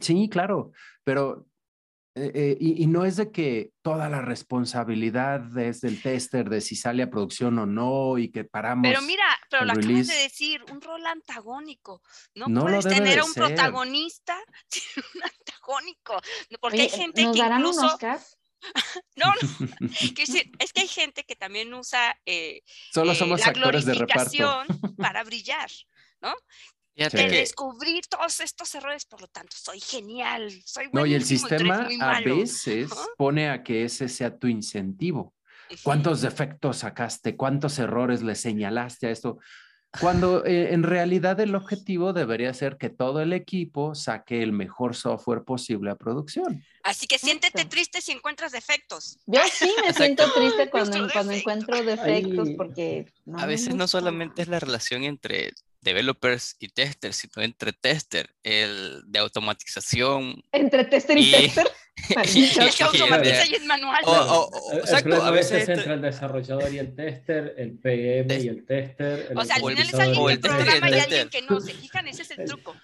[0.00, 0.72] Sí, claro,
[1.04, 1.46] pero
[2.14, 6.76] eh, eh, y, no es de que toda la responsabilidad es del tester de si
[6.76, 8.86] sale a producción o no y que paramos.
[8.86, 12.02] Pero mira, pero lo acabas de decir, un rol antagónico.
[12.34, 14.38] No, puedes tener a un protagonista
[15.14, 16.20] un antagónico.
[16.60, 17.98] Porque hay gente que incluso.
[19.16, 19.88] no, no.
[20.58, 22.60] es que hay gente que también usa eh,
[22.92, 24.64] Solo somos la actores de reparto.
[24.98, 25.70] para brillar,
[26.20, 26.34] ¿no?
[26.94, 31.88] De descubrir todos estos errores, por lo tanto, soy genial, soy No, y el sistema
[32.00, 35.34] a veces pone a que ese sea tu incentivo.
[35.82, 37.36] ¿Cuántos defectos sacaste?
[37.36, 39.38] ¿Cuántos errores le señalaste a esto?
[40.00, 44.96] Cuando eh, en realidad el objetivo debería ser que todo el equipo saque el mejor
[44.96, 46.64] software posible a producción.
[46.82, 49.18] Así que siéntete triste si encuentras defectos.
[49.26, 53.12] Yo sí me siento triste cuando, cuando encuentro defectos porque...
[53.36, 59.02] a veces no solamente es la relación entre developers y testers, sino entre tester, el
[59.06, 60.42] de automatización.
[60.52, 61.66] Entre tester y, tester.
[62.16, 64.00] el que automatiza y es manual.
[64.74, 69.32] exacto, a veces entre el desarrollador y el tester, el PM y el tester.
[69.36, 71.60] o sea, al final es alguien que programa y alguien que no.
[71.60, 72.74] Se fijan, ese es el truco.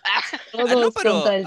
[0.53, 1.39] Todos ah, no, pero contra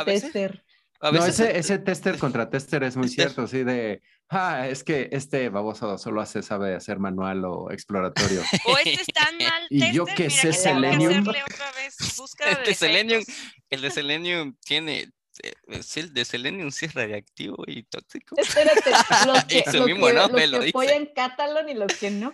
[1.01, 5.49] no, ese, ese tester contra tester es muy cierto, sí, de, ah, es que este
[5.49, 8.41] baboso solo hace, sabe hacer manual o exploratorio.
[8.65, 9.67] O este está mal.
[9.69, 11.25] y yo que sé Selenium.
[11.25, 13.23] el, de Selenium
[13.69, 15.09] el de Selenium tiene
[15.43, 15.53] eh,
[15.95, 18.35] el de Selenium sí es radiactivo y tóxico.
[18.37, 18.91] Espérate,
[19.25, 20.27] los que, Eso mismo, que, ¿no?
[20.27, 22.33] los que apoyan Catalan y los que no.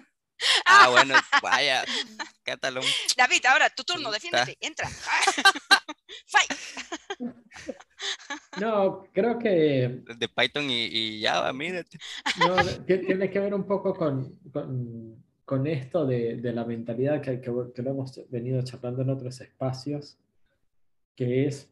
[0.65, 1.83] Ah, bueno, vaya,
[2.43, 2.83] Catalan.
[3.15, 4.89] David, ahora tu turno, defiéndete, entra.
[6.27, 6.51] Fight.
[8.59, 10.03] No, creo que...
[10.17, 11.97] De Python y, Java, mírate.
[12.39, 12.55] No,
[12.85, 14.39] tiene que ver un poco con,
[15.45, 20.17] con, esto de, de, la mentalidad que, que, lo hemos venido charlando en otros espacios,
[21.15, 21.69] que es,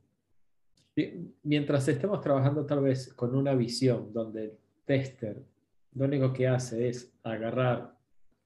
[1.44, 5.44] mientras estemos trabajando tal vez con una visión donde el tester
[5.96, 7.98] lo único que hace es agarrar,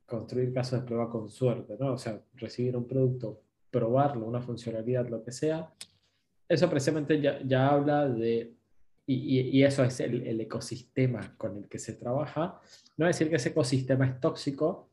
[0.05, 1.93] construir casos de prueba con suerte, ¿no?
[1.93, 5.71] O sea, recibir un producto, probarlo, una funcionalidad, lo que sea,
[6.49, 8.55] eso precisamente ya, ya habla de,
[9.05, 12.59] y, y, eso es el, el, ecosistema con el que se trabaja.
[12.97, 14.89] No es decir que ese ecosistema es tóxico,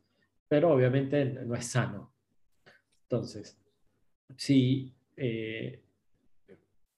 [0.48, 2.12] pero obviamente no es sano.
[3.04, 3.58] Entonces,
[4.36, 5.82] si, eh,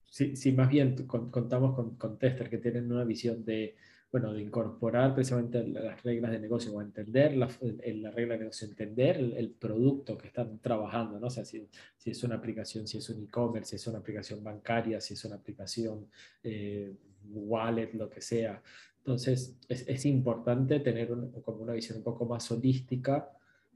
[0.07, 3.77] si, si, más bien contamos con, con testers que tienen una visión de
[4.11, 8.67] bueno, de incorporar precisamente las reglas de negocio o entender la, la regla de negocio,
[8.67, 11.27] entender el, producto que están trabajando, ¿no?
[11.27, 14.43] O sea, si, si es una aplicación, si es un e-commerce, si es una aplicación
[14.43, 16.07] bancaria, si es una aplicación
[16.43, 16.95] eh,
[17.35, 18.63] wallet, lo que sea.
[18.99, 21.09] Entonces, es, es importante tener
[21.43, 23.31] como una visión un poco más holística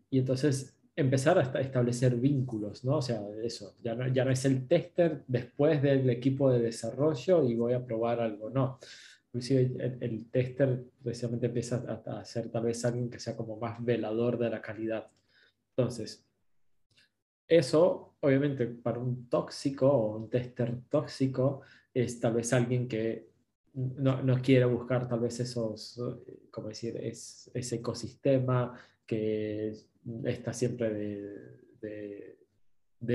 [0.08, 2.96] y entonces empezar a establecer vínculos, ¿no?
[2.98, 7.44] O sea, eso, ya no, ya no es el tester después del equipo de desarrollo
[7.44, 8.78] y voy a probar algo, no
[9.32, 14.38] inclusive el, tester precisamente empieza a, ser tal vez alguien que sea como más velador
[14.38, 15.10] de la calidad.
[15.70, 16.26] Entonces,
[17.48, 21.62] eso obviamente para un tóxico o un tester tóxico
[21.94, 23.30] es tal vez alguien que
[23.74, 25.98] no, no quiere buscar tal vez esos,
[26.50, 29.74] como decir, es, ese ecosistema que
[30.24, 32.41] está siempre de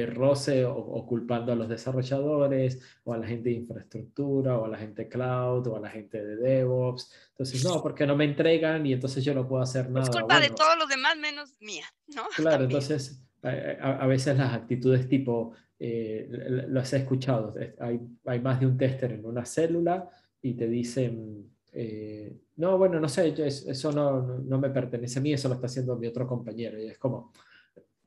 [0.06, 4.78] roce o, culpando a los desarrolladores o a la gente de infraestructura o a la
[4.78, 7.14] gente cloud o a la gente de DevOps.
[7.30, 10.04] Entonces, no, porque no me entregan y entonces yo no puedo hacer nada.
[10.04, 12.24] Es culpa de todos los demás menos mía, ¿no?
[12.36, 16.28] Claro, entonces a, veces las actitudes tipo, eh,
[16.70, 20.10] las he escuchado, hay, hay, más de un tester en una célula
[20.42, 21.52] y te dicen...
[21.80, 25.68] Eh, no, bueno, no sé, eso no, no, me pertenece a mí, eso lo está
[25.68, 26.82] haciendo mi otro compañero.
[26.82, 27.32] Y es como,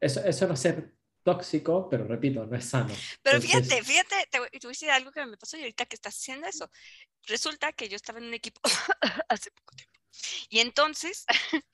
[0.01, 2.95] eso, eso no ser tóxico, pero repito, no es sano.
[3.23, 6.17] Pero fíjate, fíjate, te voy, a decir algo que me pasó y ahorita que estás
[6.17, 6.71] haciendo eso.
[7.27, 8.61] Resulta que yo estaba en un equipo
[9.29, 10.01] hace poco tiempo.
[10.49, 11.25] Y entonces,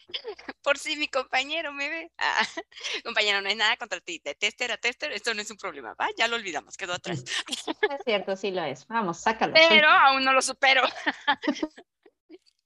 [0.63, 2.47] por si mi compañero me ve, ah,
[3.05, 5.95] compañero, no hay nada contra ti, de tester a tester, esto no es un problema,
[5.95, 6.09] ¿va?
[6.17, 7.25] Ya lo olvidamos, quedó atrás.
[7.49, 8.87] Es cierto, sí lo es.
[8.87, 9.55] Vamos, sácalo.
[9.55, 10.83] Pero aún no lo supero.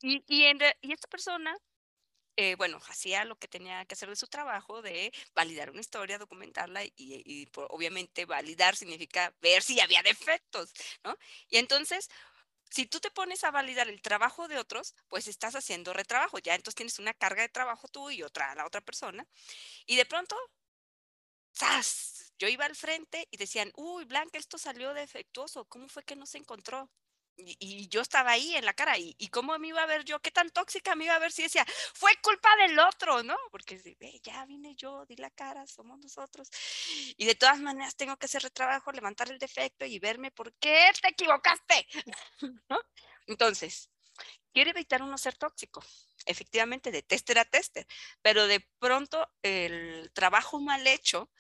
[0.03, 1.57] y, y, y esta persona
[2.42, 6.16] eh, bueno, hacía lo que tenía que hacer de su trabajo, de validar una historia,
[6.16, 10.72] documentarla y, obviamente validar significa ver si había defectos,
[11.05, 11.18] ¿no?
[11.50, 12.09] Y entonces,
[12.70, 16.55] si tú te pones a validar el trabajo de otros, pues estás haciendo retrabajo, ya
[16.55, 19.26] entonces tienes una carga de trabajo tú y otra la otra persona,
[19.85, 20.35] y de pronto,
[21.55, 22.33] ¡zas!
[22.38, 26.24] Yo iba al frente y decían, uy, Blanca, esto salió defectuoso, ¿cómo fue que no
[26.24, 26.90] se encontró?
[27.37, 30.21] Y, yo estaba ahí en la cara, y, y, cómo me iba a ver yo,
[30.21, 31.64] qué tan tóxica me iba a ver si decía,
[31.95, 33.37] fue culpa del otro, ¿no?
[33.51, 33.81] Porque
[34.23, 36.51] ya vine yo, di la cara, somos nosotros.
[37.16, 40.53] Y de todas maneras tengo que hacer el trabajo, levantar el defecto y verme por
[40.55, 41.87] qué te equivocaste,
[42.69, 42.79] ¿no?
[43.27, 43.90] Entonces,
[44.53, 45.83] quiere evitar uno ser tóxico,
[46.27, 47.87] efectivamente, de tester a tester,
[48.23, 51.31] pero de pronto el trabajo mal hecho,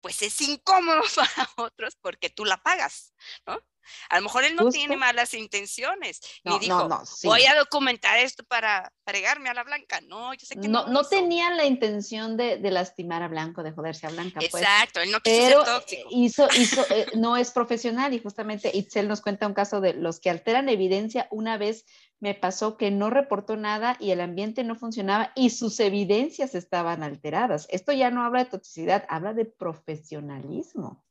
[0.00, 3.14] pues es incómodo para otros porque tú la pagas,
[3.46, 3.60] ¿no?
[4.10, 6.20] A lo mejor él no tiene malas intenciones.
[6.44, 6.88] No, dijo,
[7.24, 10.00] voy a documentar esto para fregarme a la Blanca.
[10.02, 10.86] No, yo sé que no.
[10.86, 14.40] No, tenía la intención de, lastimar a Blanco, de joderse a Blanca.
[14.50, 14.62] Pues.
[14.62, 16.08] Exacto, él no quiso pero ser tóxico.
[16.10, 20.20] Hizo, hizo, eh, no es profesional y justamente Itzel nos cuenta un caso de los
[20.20, 21.28] que alteran evidencia.
[21.30, 21.84] Una vez
[22.18, 27.02] me pasó que no reportó nada y el ambiente no funcionaba y sus evidencias estaban
[27.02, 27.66] alteradas.
[27.70, 31.04] Esto ya no habla de toxicidad, habla de profesionalismo.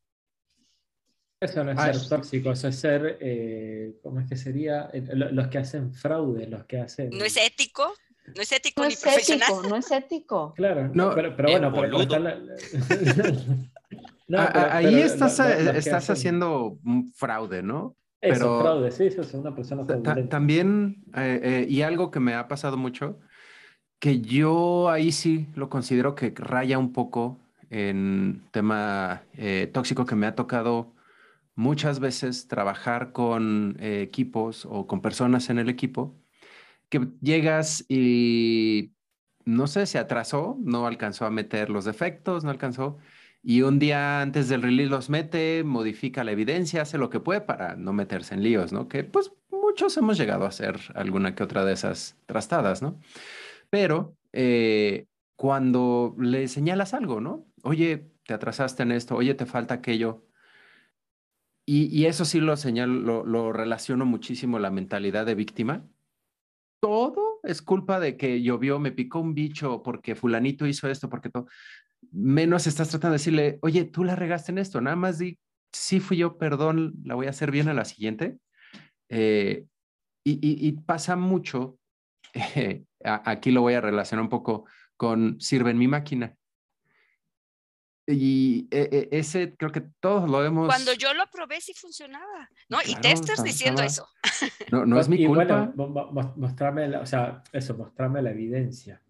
[1.40, 4.90] Eso no es ah, ser tóxico, eso es ser, eh, ¿cómo es que sería?
[4.94, 7.10] Eh, los que hacen fraude, los que hacen...
[7.10, 7.94] ¿No es ético?
[8.36, 9.50] No es ético no ni profesional.
[9.52, 10.54] Ético, no es ético.
[10.56, 11.74] Claro, no, pero, bueno,
[14.72, 17.96] ahí estás, estás haciendo un fraude, ¿no?
[18.22, 19.86] Eso, pero fraude, sí, eso es una persona
[20.30, 23.20] También, eh, y algo que me ha pasado mucho,
[24.00, 29.24] que yo ahí sí lo considero que raya un poco en tema
[29.74, 30.95] tóxico que me ha tocado
[31.56, 36.20] muchas veces trabajar con eh, equipos o con personas en el equipo
[36.90, 38.94] que llegas y
[39.46, 42.98] no sé, se atrasó, no alcanzó a meter los defectos, no alcanzó.
[43.44, 47.42] Y un día antes del release los mete, modifica la evidencia, hace lo que puede
[47.42, 48.88] para no meterse en líos, ¿no?
[48.88, 53.00] Que pues muchos hemos llegado a hacer alguna que otra de esas trastadas, ¿no?
[53.70, 57.48] Pero eh, cuando le señalas algo, ¿no?
[57.64, 60.25] Oye, te atrasaste en esto, oye, te falta aquello.
[61.68, 65.88] Y, eso sí lo señalo, lo, relaciono muchísimo la mentalidad de víctima.
[66.80, 71.30] Todo es culpa de que llovió, me picó un bicho porque fulanito hizo esto, porque
[71.30, 71.48] todo.
[72.12, 75.40] Menos estás tratando de decirle, oye, tú la regaste en esto, nada más di,
[75.72, 78.38] sí fui yo, perdón, la voy a hacer bien a la siguiente.
[79.10, 79.66] Eh,
[80.24, 81.80] y, pasa mucho,
[83.04, 84.66] aquí lo voy a relacionar un poco
[84.98, 86.36] con sirve en mi máquina.
[88.08, 90.68] Y e, e, ese creo que todos lo hemos.
[90.68, 92.78] Cuando yo lo probé sí funcionaba, ¿no?
[92.86, 94.08] y testers diciendo eso.
[94.72, 95.74] No, no es mi culpa.
[96.36, 99.02] mostrarme, o sea, eso, mostrarme la evidencia.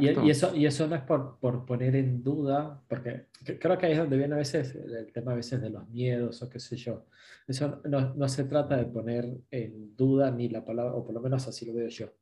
[0.00, 3.26] y, eso, y eso no es por, por, poner en duda, porque
[3.60, 6.42] creo que ahí es donde viene a veces el tema a veces de los miedos
[6.42, 7.06] o qué sé yo.
[7.46, 11.20] Eso no, no se trata de poner en duda ni la palabra, o por lo
[11.20, 12.12] menos así lo veo yo,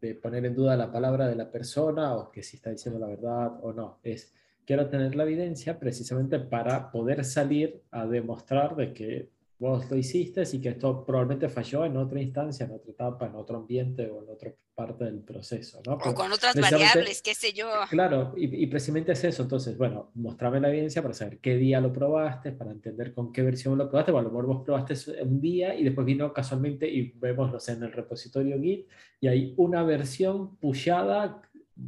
[0.00, 3.08] de poner en duda la palabra de la persona o que si está diciendo la
[3.08, 3.98] verdad o no.
[4.02, 4.32] Es
[4.66, 10.42] quiero tener la evidencia precisamente para poder salir a demostrar de que vos lo hiciste
[10.52, 14.22] y que esto probablemente falló en otra instancia, en otra etapa, en otro ambiente o
[14.22, 15.80] en otra parte del proceso.
[15.86, 15.94] ¿no?
[15.94, 17.68] o con otras variables, qué sé yo.
[17.88, 19.44] Claro, y, precisamente es eso.
[19.44, 23.42] Entonces, bueno, mostrame la evidencia para saber qué día lo probaste, para entender con qué
[23.42, 24.12] versión lo probaste.
[24.12, 27.92] Bueno, vos probaste un día y después vino casualmente y vemos, no sé, en el
[27.92, 28.86] repositorio Git
[29.20, 31.40] y hay una versión pushada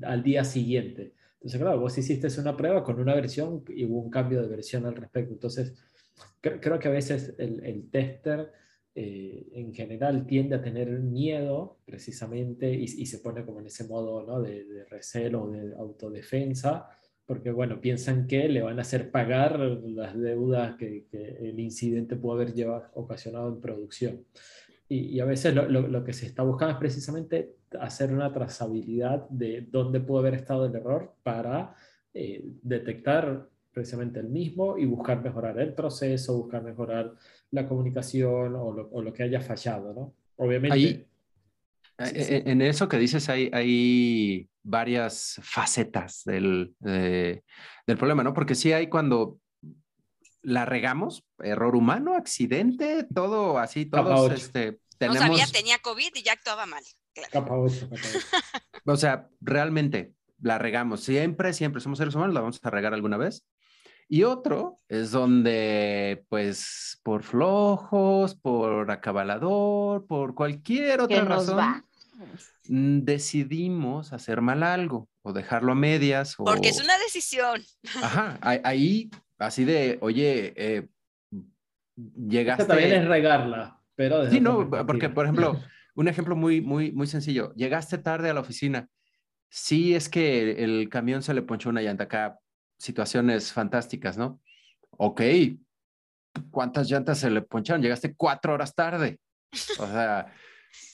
[0.03, 1.18] al día siguiente.
[1.40, 4.87] Entonces, claro, vos hiciste una prueba con una versión y hubo un cambio de versión
[4.87, 5.33] al respecto.
[5.33, 5.74] Entonces,
[6.40, 8.53] creo que a veces el, tester
[8.94, 14.42] eh, en general tiende a tener miedo precisamente y, se pone como en ese modo
[14.42, 16.88] de, recelo o de autodefensa,
[17.24, 22.16] porque bueno, piensan que le van a hacer pagar las deudas que, que el incidente
[22.16, 24.24] pudo haber llevado, ocasionado en producción.
[24.88, 28.33] Y, y a veces lo, lo, lo, que se está buscando es precisamente hacer una
[28.33, 31.74] trazabilidad de dónde pudo haber estado el error para
[32.14, 37.12] eh, detectar precisamente el mismo y buscar mejorar el proceso, buscar mejorar
[37.51, 40.14] la comunicación o lo, o lo que haya fallado, ¿no?
[40.37, 40.74] Obviamente.
[40.74, 41.07] Ahí,
[41.98, 48.33] eh, eh, En eso que dices, hay, hay varias facetas del, del problema, ¿no?
[48.33, 49.38] Porque sí hay cuando
[50.42, 55.20] la regamos, error humano, accidente, todo así, todos este, tenemos...
[55.20, 56.85] No sabía, tenía COVID y ya actuaba mal.
[58.85, 61.03] o sea, realmente la regamos.
[61.03, 63.44] Siempre, siempre somos seres humanos, la vamos a regar alguna vez.
[64.09, 71.85] Y otro es donde, pues, por flojos, por acabalador, por cualquier otra razón,
[72.68, 76.37] mm, decidimos hacer mal algo o dejarlo a medias.
[76.37, 77.62] Porque es una decisión.
[78.03, 80.88] Ajá, ahí, así de, oye, eh,
[81.96, 82.64] llegaste.
[82.64, 84.29] también es regarla, pero.
[84.31, 85.59] Sí, no, porque, por ejemplo.
[85.98, 87.53] Un ejemplo muy, muy, muy sencillo.
[87.57, 88.88] Llegaste tarde a la oficina.
[89.51, 92.38] Sí, es que el camión se le ponchó una llanta acá.
[92.79, 94.40] Situaciones fantásticas, ¿no?
[94.92, 95.22] Ok.
[96.53, 97.83] ¿Cuántas llantas se le poncharon?
[97.83, 99.18] Llegaste cuatro horas tarde.
[99.81, 100.33] O sea,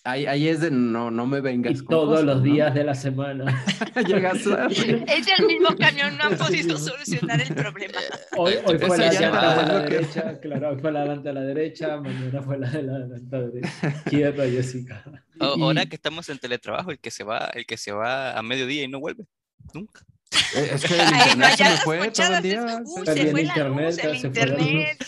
[0.07, 1.81] Ahí, es de no, no me vengas.
[1.81, 3.65] Y todos los días de la semana.
[4.07, 7.99] Llegas Es el mismo camión, no han podido solucionar el problema.
[8.37, 11.41] Hoy, hoy fue la llanta de la derecha, claro, hoy fue la llanta de la
[11.41, 15.05] derecha, mañana fue la de la llanta de la izquierda, Jessica.
[15.41, 18.85] Ahora que estamos en teletrabajo, el que se va, el que se va a mediodía
[18.85, 19.25] y no vuelve,
[19.73, 20.05] nunca.
[20.55, 22.83] Eh, es que el internet se me fue todo el día.
[23.07, 24.99] se fue la luz, el internet.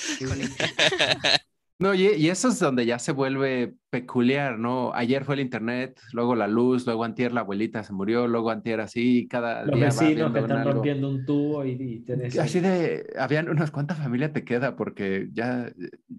[1.78, 4.92] No, y, eso es donde ya se vuelve peculiar, ¿no?
[4.94, 8.80] Ayer fue el internet, luego la luz, luego antier la abuelita se murió, luego antier
[8.80, 13.50] así, cada Los día vecinos que están rompiendo un tubo y, y Así de, habían
[13.50, 15.70] unas cuantas familias te queda, porque ya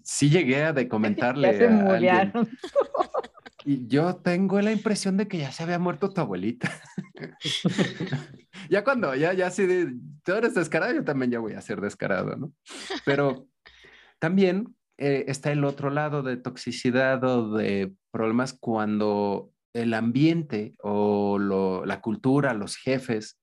[0.04, 2.50] sí llegué a de comentarle ya se murieron.
[3.66, 6.72] Y yo tengo la impresión de que ya se había muerto tu abuelita.
[8.70, 9.94] ya cuando, ya, ya así de,
[10.24, 12.54] tú eres descarado, yo también ya voy a ser descarado, ¿no?
[13.04, 13.50] Pero
[14.20, 21.38] también eh, está el otro lado de toxicidad o de problemas cuando el ambiente o
[21.86, 23.40] la cultura, los jefes,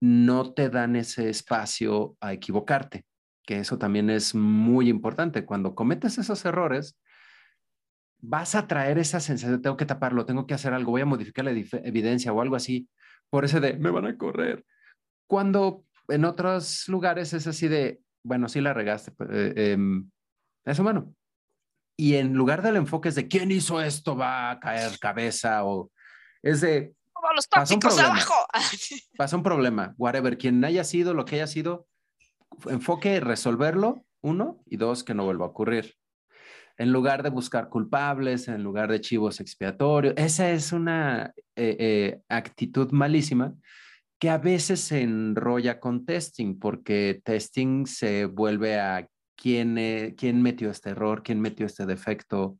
[0.00, 3.04] no te dan ese espacio a equivocarte,
[3.44, 5.44] que eso también es muy importante.
[5.44, 6.98] Cuando cometes esos errores,
[8.20, 11.44] vas a traer esa sensación tengo que taparlo, tengo que hacer algo, voy a modificar
[11.44, 12.88] la evidencia o algo así,
[13.28, 14.64] por ese de me van a correr.
[15.26, 20.10] Cuando en otros lugares es así de bueno, sí la regaste, eh, em,
[20.64, 21.14] es humano.
[21.96, 25.90] Y en lugar del enfoque es de quién hizo esto, va a caer cabeza o
[26.42, 26.94] es de...
[27.34, 28.34] Los tóxicos abajo.
[29.16, 31.86] Pasa un problema, whatever, quien haya sido, lo que haya sido,
[32.66, 35.94] enfoque resolverlo, uno, y dos, que no vuelva a ocurrir.
[36.76, 42.20] En lugar de buscar culpables, en lugar de chivos expiatorios, esa es una eh, eh,
[42.28, 43.54] actitud malísima
[44.18, 50.42] que a veces se enrolla con testing, porque testing se vuelve a quién, eh, quién
[50.42, 52.58] metió este error, quién metió este defecto.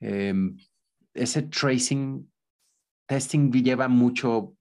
[0.00, 0.56] Em,
[1.14, 2.30] ese tracing,
[3.06, 4.56] testing lleva mucho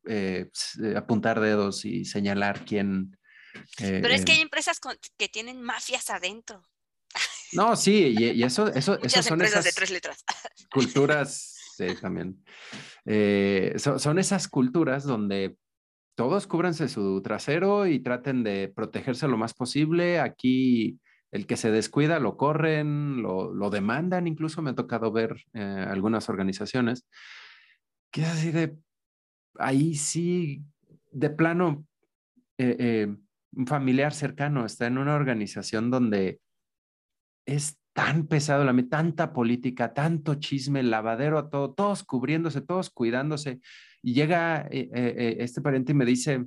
[0.95, 3.17] apuntar dedos y señalar quién,
[3.77, 4.79] pero es que hay empresas
[5.17, 6.63] que tienen mafias adentro.
[7.53, 10.25] No, sí, y, eso, eso, esas son esas de tres letras.
[10.73, 12.43] culturas, sí, también.
[13.05, 15.55] Eh, son esas culturas donde
[16.15, 20.19] todos cúbranse su trasero y traten de protegerse lo más posible.
[20.19, 20.99] Aquí
[21.35, 25.61] el que se descuida lo corren, lo, lo demandan, incluso me ha tocado ver eh,
[25.61, 27.05] algunas organizaciones
[28.11, 28.77] que es así de,
[29.59, 30.63] ahí sí,
[31.11, 31.85] de plano,
[32.57, 33.13] eh,
[33.51, 36.39] un familiar cercano está en una organización donde
[37.45, 43.61] es tan pesado, la, tanta política, tanto chisme, lavadero a todo, todos cubriéndose, todos cuidándose.
[44.01, 46.45] Y llega eh, eh, eh, este pariente y me dice,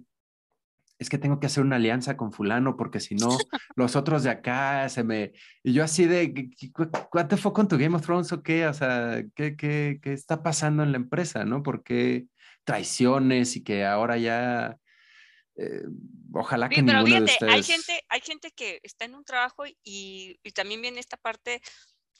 [0.98, 3.36] es que tengo que hacer una alianza con fulano porque si no,
[3.76, 5.32] los otros de acá se me...
[5.62, 6.50] Y yo así de,
[7.10, 8.66] ¿cuánto fue con tu Game of Thrones o qué?
[8.66, 11.62] O sea, ¿qué, qué, qué está pasando en la empresa, no?
[11.62, 12.26] Porque
[12.64, 14.76] traiciones y que ahora ya
[15.58, 15.82] eh,
[16.32, 17.52] ojalá que pero ninguno de ustedes...
[17.52, 21.60] hay gente, hay gente que está en un trabajo y, y, también viene esta parte,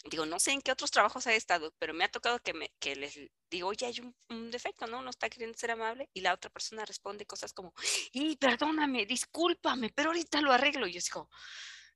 [0.04, 2.72] digo, no sé en qué otros trabajos ha estado, pero me ha tocado que, me,
[2.78, 3.18] que les
[3.50, 4.98] digo, oye, hay un, defecto, ¿no?
[4.98, 7.74] Uno está queriendo ser amable y la otra persona responde cosas como,
[8.12, 10.86] y perdóname, discúlpame, pero ahorita lo arreglo.
[10.86, 11.28] Y yo digo,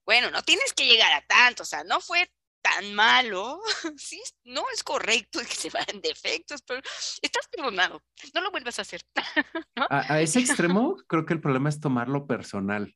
[0.04, 2.30] bueno, no tienes que llegar a tanto, o sea, no fue
[2.62, 3.60] tan malo,
[3.96, 6.80] sí, no es correcto que se vayan defectos, pero
[7.20, 8.02] estás perdonado,
[8.34, 9.02] no lo vuelvas a hacer.
[9.90, 12.94] A, ese extremo, creo que el problema es tomarlo personal.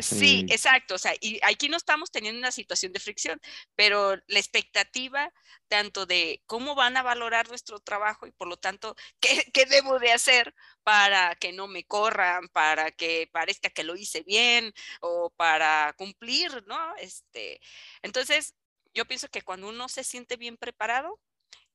[0.00, 0.94] Sí, exacto.
[0.94, 3.40] O sea, y aquí no estamos teniendo una situación de fricción,
[3.74, 5.32] pero la expectativa
[5.68, 9.98] tanto de cómo van a valorar nuestro trabajo y por lo tanto, qué, qué debo
[9.98, 15.30] de hacer para que no me corran, para que parezca que lo hice bien o
[15.30, 16.96] para cumplir, ¿no?
[16.96, 17.60] Este,
[18.02, 18.54] entonces,
[18.94, 21.20] yo pienso que cuando uno se siente bien preparado,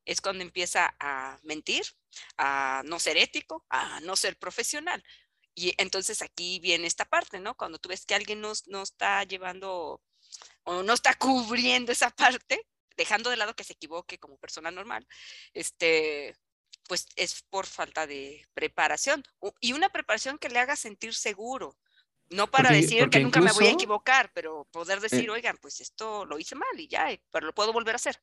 [0.06, 1.84] es cuando empieza a mentir,
[2.38, 5.04] a no ser ético, a no ser profesional.
[5.56, 7.56] Y entonces aquí viene esta parte, ¿no?
[7.56, 10.02] Cuando tú ves que alguien no, no está llevando
[10.64, 15.08] o no está cubriendo esa parte, dejando de lado que se equivoque como persona normal,
[15.54, 16.36] este,
[16.88, 19.24] pues es por falta de preparación
[19.60, 21.78] y una preparación que le haga sentir seguro,
[22.30, 26.26] no para decir que nunca me voy a equivocar, pero poder decir, oigan, pues esto
[26.26, 28.20] lo hice mal y ya, eh, pero lo puedo volver a hacer.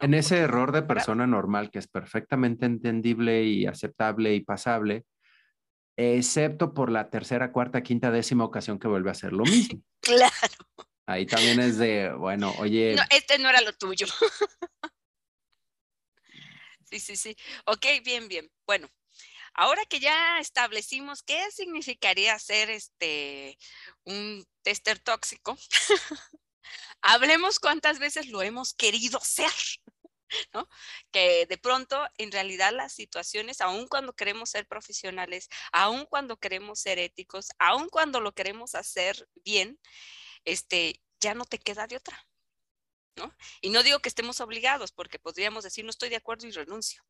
[0.00, 5.04] En ese error de persona normal, que es perfectamente entendible y aceptable y pasable,
[5.96, 9.82] excepto por la tercera, cuarta, quinta, décima ocasión que vuelve a hacer lo mismo.
[10.00, 10.32] claro.
[11.06, 12.94] Ahí también es de, bueno, oye.
[12.96, 14.06] No, este no era lo tuyo.
[16.90, 17.36] sí, sí, sí.
[17.66, 18.50] Ok, bien, bien.
[18.66, 18.88] Bueno,
[19.56, 23.56] Ahora que ya establecimos qué significaría ser este
[24.04, 25.56] un tester tóxico,
[27.02, 29.52] hablemos cuántas veces lo hemos querido ser.
[31.12, 36.80] Que de pronto, en realidad, las situaciones, aun cuando queremos ser profesionales, aun cuando queremos
[36.80, 39.78] ser éticos, aun cuando lo queremos hacer bien,
[40.44, 42.26] este, ya no te queda de otra,
[43.16, 43.34] ¿no?
[43.60, 47.02] Y no digo que estemos obligados, porque podríamos decir, no estoy de acuerdo y renuncio,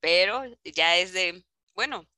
[0.00, 1.44] pero ya es de,
[1.74, 2.08] bueno,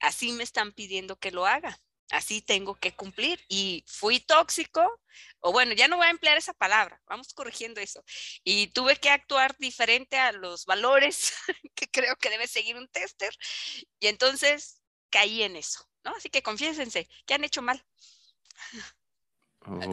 [0.00, 1.80] así me están pidiendo que lo haga,
[2.10, 5.00] así tengo que cumplir y fui tóxico,
[5.46, 8.04] o bueno, ya no voy a emplear esa palabra, vamos corrigiendo eso,
[8.42, 11.34] y tuve que actuar diferente a los valores
[11.76, 13.32] que creo que debe seguir un tester,
[14.00, 16.10] y entonces caí en eso, ¿no?
[16.16, 17.80] Así que confiésense, ¿qué han hecho mal?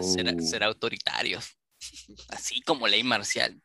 [0.01, 0.65] Ser, oh.
[0.65, 1.55] autoritarios,
[2.29, 3.61] así como ley marcial.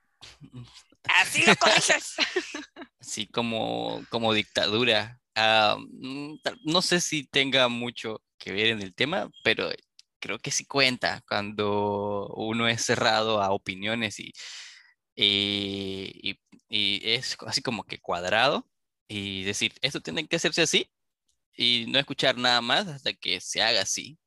[1.04, 2.16] Así lo conoces.
[3.00, 5.22] Así como, como dictadura.
[5.34, 6.34] Ah, mm,
[6.64, 9.70] no sé si tenga mucho que ver en el tema, pero
[10.20, 14.32] creo que sí cuenta cuando uno es cerrado a opiniones y,
[15.14, 16.38] y,
[16.68, 18.68] y, es así como que cuadrado
[19.08, 20.90] y decir, esto tiene que hacerse así
[21.54, 24.18] y no escuchar nada más hasta que se haga así.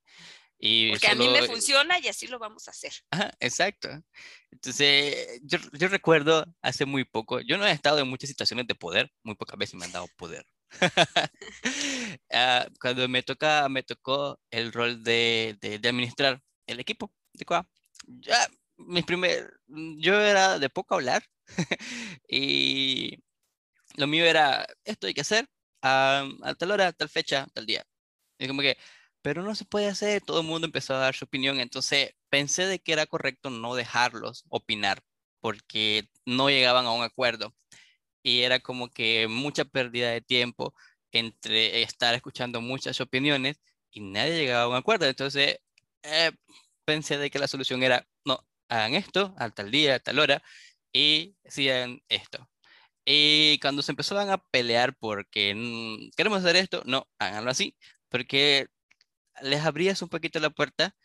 [0.91, 2.93] Porque a mí me funciona y así lo vamos a hacer.
[3.39, 3.89] exacto.
[4.51, 8.75] Entonces, yo, yo, recuerdo hace muy poco, yo no he estado en muchas situaciones de
[8.75, 10.45] poder, muy pocas veces me han dado poder.
[12.33, 17.11] Ah, cuando me, toca, me tocó el rol de, administrar el equipo.
[17.33, 17.67] de cuá.
[18.07, 18.47] Ya,
[18.77, 21.23] mis primer, yo era de poco hablar
[22.27, 23.17] y
[23.95, 25.47] lo mío era, esto hay que hacer
[25.81, 27.83] a, a tal hora, tal fecha, tal día.
[28.39, 28.77] Y que,
[29.21, 32.65] pero no se puede hacer, todo el mundo empezó a dar su opinión, entonces pensé
[32.65, 35.03] de que era correcto no dejarlos opinar
[35.41, 37.53] porque no llegaban a un acuerdo
[38.23, 40.73] y era como que mucha pérdida de tiempo
[41.11, 43.61] entre estar escuchando muchas opiniones
[43.91, 45.05] y nadie llegaba a un acuerdo.
[45.07, 45.59] Entonces
[46.03, 46.31] eh,
[46.85, 50.43] pensé de que la solución era, no, hagan esto a tal día, a tal hora
[50.93, 52.49] y sigan esto.
[53.05, 57.75] Y cuando se empezaban a pelear porque mm, queremos hacer esto, no, háganlo así,
[58.09, 58.67] porque
[59.41, 60.95] les abrías un poquito la puerta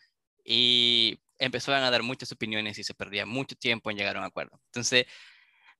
[0.45, 4.25] y empezaban a dar muchas opiniones y se perdía mucho tiempo en llegar a un
[4.25, 4.61] acuerdo.
[4.67, 5.05] Entonces,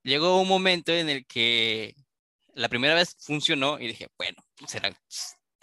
[0.03, 1.95] llegó un momento en el que
[2.53, 4.37] la primera vez funcionó y dije, bueno,
[4.67, 4.89] será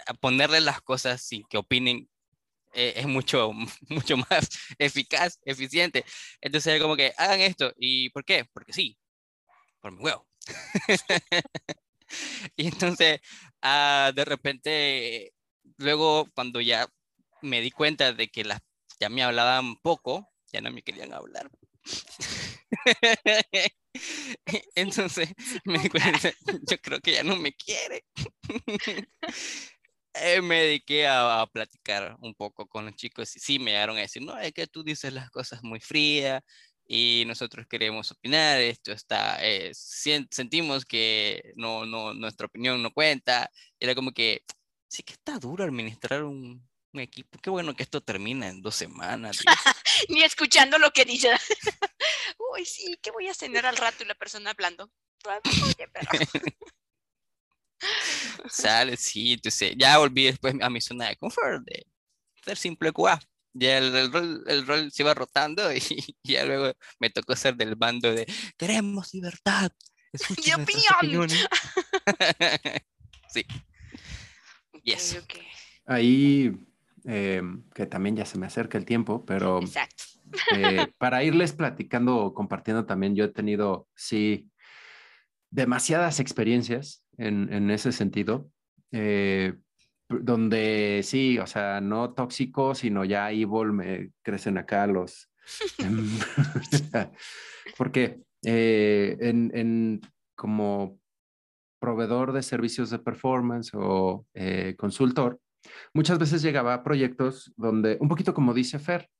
[0.06, 2.08] a ponerle las cosas sin que opinen
[2.74, 3.52] eh, es mucho,
[3.88, 6.04] mucho más eficaz, eficiente.
[6.40, 7.72] Entonces, como que hagan esto.
[7.76, 8.44] ¿Y por qué?
[8.52, 8.98] Porque sí,
[9.80, 10.26] por mi huevo.
[12.56, 13.20] y entonces,
[13.62, 15.34] ah, de repente,
[15.78, 16.88] luego cuando ya
[17.42, 18.60] me di cuenta de que las,
[19.00, 21.50] ya me hablaban poco, ya no me querían hablar.
[24.74, 25.28] Entonces
[25.64, 26.32] me cuenta,
[26.68, 28.04] yo creo que ya no me quiere.
[30.16, 34.02] Eh, me dediqué a, platicar un poco con los chicos y sí me llegaron a
[34.02, 36.40] decir, no, es que tú dices las cosas muy frías
[36.86, 43.50] y nosotros queremos opinar, esto está, eh, sentimos que no, no, nuestra opinión no cuenta.
[43.80, 44.44] Era como que,
[44.86, 46.64] sí que está duro administrar un,
[46.94, 47.38] un equipo.
[47.42, 49.38] Qué bueno que esto termina en dos semanas.
[50.08, 51.30] Ni escuchando lo que dice.
[52.54, 54.04] Uy, sí, ¿qué voy a cenar al rato?
[54.04, 54.90] Y la persona hablando.
[55.26, 56.08] Oye, pero...
[58.48, 61.86] Sale, sí, entonces ya volví después a mi zona de confort, de
[62.44, 63.20] ser simple QA.
[63.52, 65.80] Ya el, rol, el rol se iba rotando y,
[66.22, 68.26] ya luego me tocó ser del bando de
[68.56, 69.70] queremos libertad.
[70.44, 71.28] ¡Mi opinión!
[73.28, 73.44] sí.
[74.82, 75.18] Yes.
[75.86, 76.52] Ahí,
[77.04, 77.42] eh,
[77.74, 79.60] que también ya se me acerca el tiempo, pero
[80.54, 84.50] eh, para irles platicando, compartiendo también, yo he tenido, sí,
[85.50, 88.50] demasiadas experiencias en, ese sentido,
[88.92, 89.54] eh,
[90.08, 95.30] donde sí, o sea, no tóxico, sino ya evil, me crecen acá los...
[95.78, 96.08] Em,
[97.78, 100.00] porque eh, en,
[100.34, 100.98] como
[101.78, 104.26] proveedor de servicios de performance o
[104.78, 105.38] consultor,
[105.92, 109.10] muchas veces llegaba a proyectos donde, un poquito como dice Fer,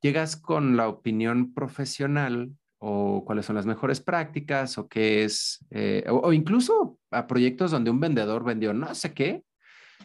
[0.00, 6.04] llegas con la opinión profesional o cuáles son las mejores prácticas o qué es, eh,
[6.08, 9.44] o, incluso a proyectos donde un vendedor vendió no sé qué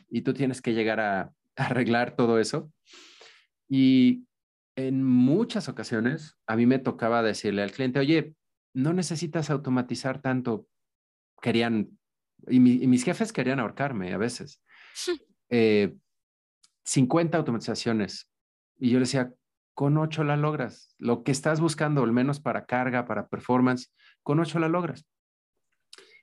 [0.10, 2.72] y tú tienes que llegar a, arreglar todo eso.
[3.70, 4.26] Y
[4.76, 8.36] en muchas ocasiones a mí me tocaba decirle al cliente, oye,
[8.74, 10.68] no necesitas automatizar tanto.
[11.42, 11.98] Querían,
[12.48, 14.62] y, mis jefes querían ahorcarme a veces.
[15.50, 15.96] 50 eh,
[17.40, 18.30] automatizaciones.
[18.78, 19.34] Y yo le decía,
[19.76, 20.96] con ocho la logras.
[20.98, 25.06] Lo que estás buscando, al menos para carga, para performance, con ocho la logras.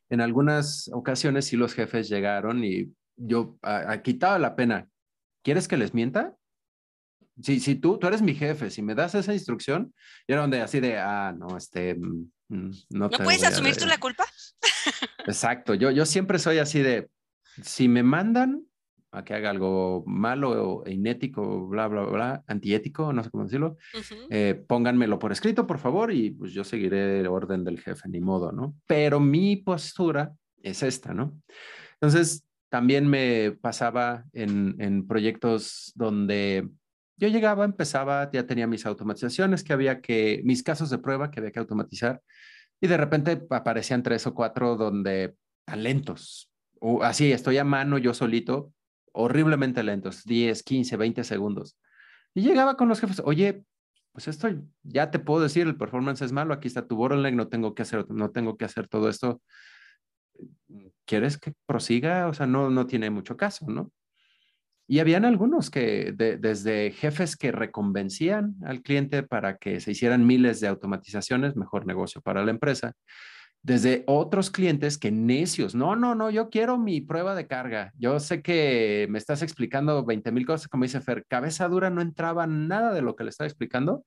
[0.08, 4.88] En algunas ocasiones sí los jefes llegaron y yo a, quitaba la pena.
[5.42, 6.34] ¿Quieres que les mienta?
[7.42, 9.94] Si, si tú, tú eres mi jefe, si me das esa instrucción,
[10.26, 13.86] y era donde así de, ah, no, este, mm, mm, no, ¿No puedes asumir tú
[13.86, 14.24] la culpa?
[15.26, 17.08] Exacto, yo, yo siempre soy así de,
[17.62, 18.64] si me mandan,
[19.12, 23.76] a que haga algo malo inético, bla, bla, bla, antiético, no sé cómo decirlo,
[24.30, 28.20] eh, pónganmelo por escrito, por favor, y pues yo seguiré el orden del jefe, ni
[28.20, 28.74] modo, ¿no?
[28.86, 30.32] Pero mi postura
[30.62, 31.38] es esta, ¿no?
[31.94, 36.66] Entonces, también me pasaba en, en proyectos donde
[37.18, 41.40] yo llegaba, empezaba, ya tenía mis automatizaciones que había que, mis casos de prueba que
[41.40, 42.22] había que automatizar,
[42.80, 45.34] y de repente aparecían tres o cuatro donde
[45.66, 46.50] tan lentos,
[46.80, 48.72] o así, estoy a mano yo solito,
[49.12, 51.78] horriblemente lentos, 10, 15, 20 segundos.
[52.34, 53.64] Y llegaba con los jefes, oye,
[54.12, 54.48] pues esto
[54.82, 57.82] ya te puedo decir, el performance es malo, aquí está tu bottleneck, no tengo que
[57.82, 59.40] hacer, no tengo que hacer todo esto.
[61.06, 62.28] ¿Quieres que prosiga?
[62.28, 63.90] O sea, no, no tiene mucho caso, ¿no?
[64.88, 70.60] Y habían algunos que, desde jefes que reconvencían al cliente para que se hicieran miles
[70.60, 72.92] de automatizaciones, mejor negocio para la empresa,
[73.62, 77.92] desde otros clientes que necios, no, no, no, yo quiero mi prueba de carga.
[77.96, 82.02] Yo sé que me estás explicando 20 mil cosas, como dice Fer, cabeza dura no
[82.02, 84.04] entraba nada de lo que le estaba explicando.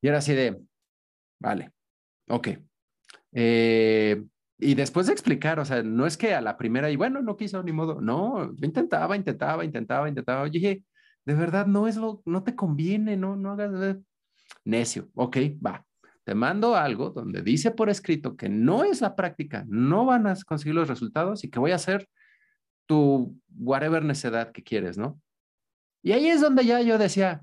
[0.00, 0.58] Y era así de,
[1.38, 1.72] vale,
[2.28, 2.48] ok.
[3.32, 4.24] Eh,
[4.58, 7.36] y después de explicar, o sea, no es que a la primera y bueno, no
[7.36, 10.42] quiso ni modo, no, intentaba, intentaba, intentaba, intentaba.
[10.42, 10.84] Oye,
[11.26, 13.96] De verdad, no es lo, no te conviene, no, no hagas
[14.64, 15.10] necio.
[15.14, 15.86] Ok, va.
[16.24, 20.36] Te mando algo donde dice por escrito que no es la práctica, no van a
[20.46, 22.08] conseguir los resultados y que voy a hacer
[22.86, 25.20] tu whatever necedad que quieres, ¿no?
[26.02, 27.42] Y ahí es donde ya yo decía,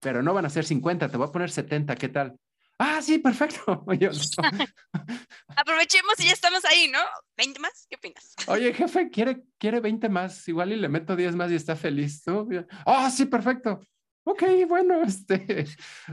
[0.00, 2.38] pero no van a ser 50, te voy a poner 70, ¿qué tal?
[2.78, 3.84] Ah, sí, perfecto.
[5.56, 6.98] Aprovechemos y ya estamos ahí, ¿no?
[7.36, 7.86] ¿20 más?
[7.88, 8.34] ¿Qué opinas?
[8.48, 12.22] Oye, jefe, quiere, quiere 20 más, igual y le meto 10 más y está feliz,
[12.26, 12.46] ¿no?
[12.84, 13.80] Ah, sí, perfecto.
[14.24, 15.66] Ok, bueno, este,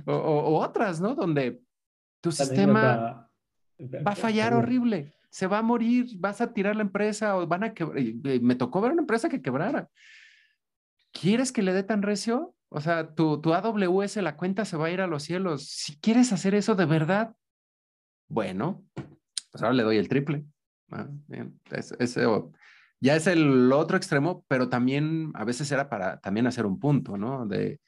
[0.06, 1.16] o, otras, ¿no?
[1.16, 1.60] Donde
[2.24, 3.30] tu sistema
[4.08, 7.66] va a fallar horrible, se va a morir, vas a tirar la empresa o van
[7.66, 8.02] a quebrar.
[8.42, 9.90] Me tocó ver una empresa que quebrara.
[11.12, 12.56] ¿Quieres que le dé tan recio?
[12.70, 15.68] O sea, tu, tu AWS, la cuenta se va a ir a los cielos.
[15.68, 17.36] Si quieres hacer eso de verdad,
[18.30, 18.86] bueno,
[19.52, 20.46] pues ahora le doy el triple.
[20.92, 21.10] Ah,
[23.02, 27.18] ya es el otro extremo, pero también a veces era para también hacer un punto,
[27.18, 27.46] ¿no?
[27.46, 27.82] De,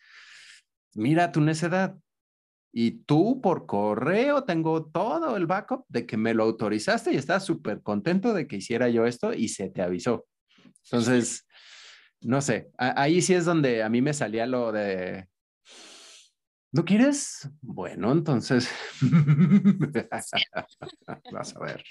[0.94, 1.98] mira tu necedad.
[2.78, 7.46] Y tú por correo tengo todo el backup de que me lo autorizaste y estás
[7.46, 10.28] súper contento de que hiciera yo esto y se te avisó.
[10.84, 11.48] Entonces,
[12.20, 15.30] no sé, ahí sí es donde a mí me salía lo de,
[16.74, 17.50] ¿no quieres?
[17.62, 18.70] Bueno, entonces,
[21.32, 21.82] vas a ver.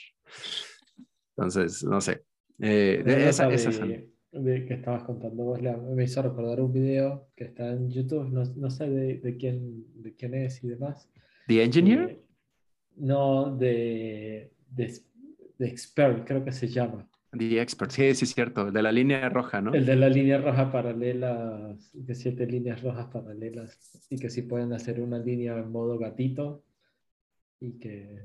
[1.35, 2.27] Entonces, no sé.
[2.61, 4.13] Eh, esa, de,
[4.43, 8.71] que estabas contando vos me hizo recordar un video que está en YouTube, no, no
[8.71, 11.09] sé de, de, quién, de quién es y demás.
[11.47, 12.11] ¿The Engineer?
[12.11, 12.25] Eh,
[12.97, 14.95] no, de, de,
[15.59, 17.09] de Expert, creo que se llama.
[17.37, 19.75] The Expert, sí, sí, es cierto, de la línea roja, ¿no?
[19.75, 24.73] El de la línea roja paralela, de siete líneas rojas paralelas, y que sí pueden
[24.73, 26.65] hacer una línea en modo gatito.
[27.65, 28.19] Y que...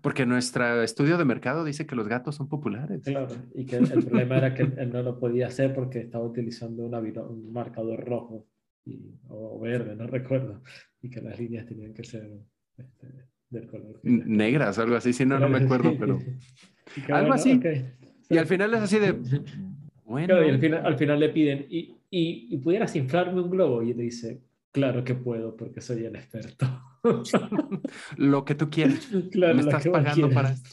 [0.00, 3.02] Porque nuestro estudio de mercado dice que los gatos son populares.
[3.04, 6.86] Claro, y que el problema era que él no lo podía hacer porque estaba utilizando
[6.86, 8.46] un marcador rojo
[9.28, 10.62] o verde, no recuerdo,
[11.02, 12.30] y que las líneas tenían que ser
[12.78, 13.08] este,
[13.50, 14.00] del color.
[14.02, 16.18] Negras, algo así, si no, no me acuerdo, pero...
[17.14, 17.60] algo así.
[18.30, 19.12] Y al final es así de,
[20.04, 20.42] bueno.
[20.42, 23.82] y al final, al final le piden, ¿y, y, y pudieras inflarme un globo?
[23.82, 24.40] Y él dice,
[24.72, 26.66] claro que puedo, porque soy el experto.
[28.16, 29.08] Lo que tú quieres.
[29.30, 30.70] Claro, Me estás pagando para esto.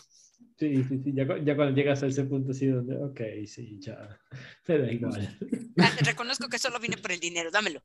[0.58, 1.14] Sí, sí, sí.
[1.14, 4.20] Ya, ya, cuando llegas a ese punto así donde, ok, sí, ya.
[4.64, 5.38] Pero igual.
[5.80, 7.82] Ah, reconozco que solo vine por el dinero, dámelo.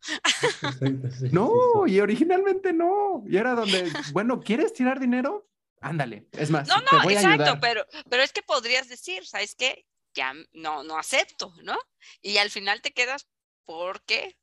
[1.33, 3.25] no, y originalmente no.
[3.27, 5.49] Y era donde, bueno, ¿quieres tirar dinero?
[5.81, 6.69] Ándale, es más.
[6.69, 9.87] No, no, exacto, pero, pero es que podrías decir, ¿sabes qué?
[10.15, 11.77] Ya no, no acepto, ¿no?
[12.21, 13.29] Y al final te quedas
[13.65, 14.37] porque.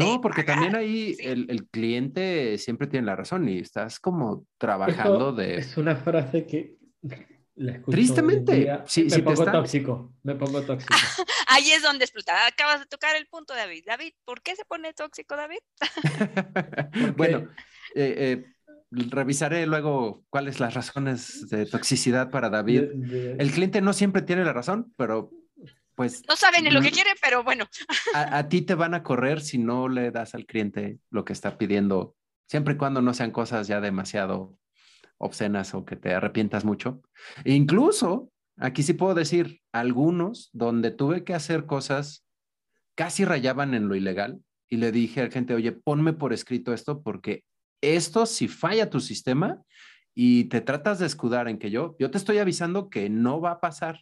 [0.00, 5.32] No, porque también ahí el, el, cliente siempre tiene la razón y estás como trabajando
[5.32, 5.56] de.
[5.56, 6.76] Es una frase que.
[7.86, 10.94] Tristemente, sí, me pongo tóxico, me pongo tóxico.
[11.48, 12.46] Ahí es donde explota.
[12.46, 13.84] Acabas de tocar el punto, David.
[13.86, 15.58] David, ¿por qué se pone tóxico, David?
[17.18, 17.50] bueno,
[17.94, 18.44] eh, eh,
[18.90, 22.84] revisaré luego cuáles las razones de toxicidad para David.
[23.38, 25.30] El cliente no siempre tiene la razón, pero
[26.00, 26.22] pues...
[26.26, 27.66] No saben ni lo que quiere, pero bueno.
[28.14, 31.58] A, ti te van a correr si no le das al cliente lo que está
[31.58, 32.16] pidiendo,
[32.48, 34.56] siempre y cuando no sean cosas ya demasiado
[35.18, 37.02] obscenas o que te arrepientas mucho.
[37.44, 42.24] E incluso, aquí sí puedo decir, algunos donde tuve que hacer cosas
[42.94, 44.40] casi rayaban en lo ilegal
[44.70, 47.44] y le dije al cliente, oye, ponme por escrito esto porque
[47.82, 49.60] esto si falla tu sistema
[50.14, 53.50] y te tratas de escudar en que yo, yo te estoy avisando que no va
[53.50, 54.00] a pasar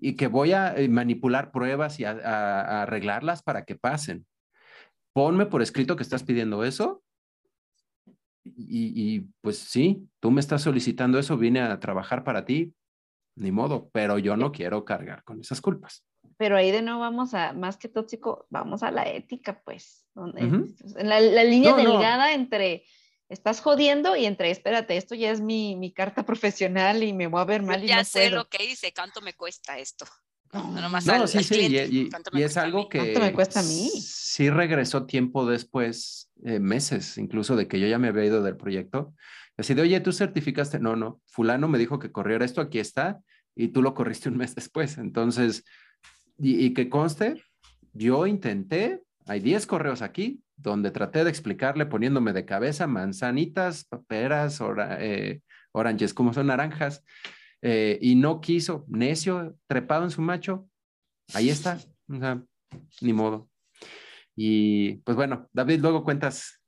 [0.00, 4.26] y que voy a eh, manipular pruebas y a, arreglarlas para que pasen.
[5.12, 7.02] Ponme por escrito que estás pidiendo eso
[8.42, 12.74] y, pues sí, tú me estás solicitando eso, vine a trabajar para ti,
[13.36, 16.04] ni modo, pero yo no quiero cargar con esas culpas.
[16.38, 20.06] Pero ahí de nuevo vamos a, más que tóxico, vamos a la ética, pues.
[20.16, 22.84] En la, línea delgada entre
[23.30, 27.40] estás jodiendo y entre espérate, esto ya es mi, mi, carta profesional y me voy
[27.40, 27.82] a ver mal.
[27.82, 30.04] Y ya sé lo que hice, ¿cuánto me cuesta esto?
[30.52, 33.88] No, no sí, sí, y, es algo que ¿Cuánto me cuesta a mí?
[33.94, 38.56] sí regresó tiempo después, eh, meses incluso de que yo ya me había ido del
[38.56, 39.14] proyecto.
[39.56, 43.20] Así de, oye, tú certificaste, no, no, fulano me dijo que corriera esto, aquí está,
[43.54, 44.98] y tú lo corriste un mes después.
[44.98, 45.64] Entonces,
[46.38, 47.40] y, que conste,
[47.92, 54.60] yo intenté, hay 10 correos aquí, donde traté de explicarle poniéndome de cabeza manzanitas, peras,
[54.98, 55.40] eh,
[55.72, 57.04] oranges, como son naranjas,
[57.62, 60.68] eh, y no quiso, necio, trepado en su macho,
[61.34, 62.42] ahí está, o sea,
[63.00, 63.50] ni modo.
[64.36, 66.60] Y pues bueno, David, luego cuentas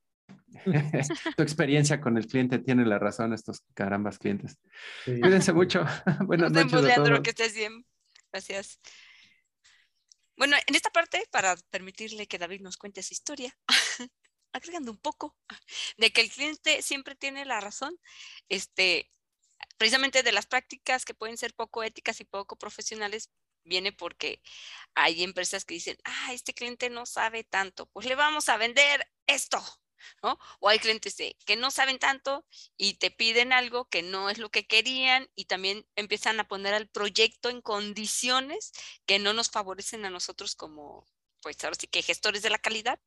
[1.37, 4.59] tu experiencia con el cliente, tiene la razón estos carambas clientes.
[5.05, 5.85] Cuídense mucho.
[6.27, 7.21] Buenas noches.
[7.23, 7.85] que estés bien.
[8.31, 8.79] Gracias.
[10.37, 13.57] Bueno, en esta parte, para permitirle que David nos cuente su historia,
[14.53, 15.37] agregando un poco
[15.97, 17.99] de que el cliente siempre tiene la razón,
[18.49, 19.11] este,
[19.79, 23.31] precisamente de las prácticas que pueden ser poco éticas y poco profesionales,
[23.65, 24.43] viene porque
[24.95, 29.07] hay empresas que dicen, ah, este cliente no sabe tanto, pues le vamos a vender
[29.27, 29.63] esto,
[30.23, 30.39] ¿no?
[30.61, 32.45] O hay clientes que no saben tanto
[32.77, 36.75] y te piden algo que no es lo que querían y también empiezan a poner
[36.75, 38.73] al proyecto en condiciones
[39.07, 41.07] que no nos favorecen a nosotros como,
[41.41, 43.01] pues ahora sí que gestores de la calidad,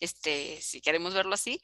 [0.00, 1.60] este, si queremos verlo así,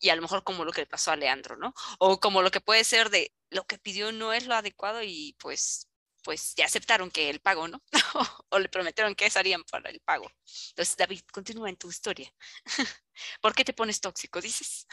[0.00, 1.74] y a lo mejor como lo que le pasó a Leandro, ¿no?
[1.98, 5.36] O como lo que puede ser de lo que pidió no es lo adecuado y
[5.38, 5.88] pues
[6.22, 7.82] pues ya aceptaron que el pago, ¿no?
[8.50, 10.26] o le prometieron que harían para el pago.
[10.70, 12.32] Entonces, David, continúa en tu historia.
[13.40, 14.86] ¿Por qué te pones tóxico, dices?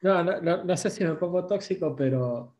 [0.00, 2.56] no, no, no, sé si me pongo tóxico, pero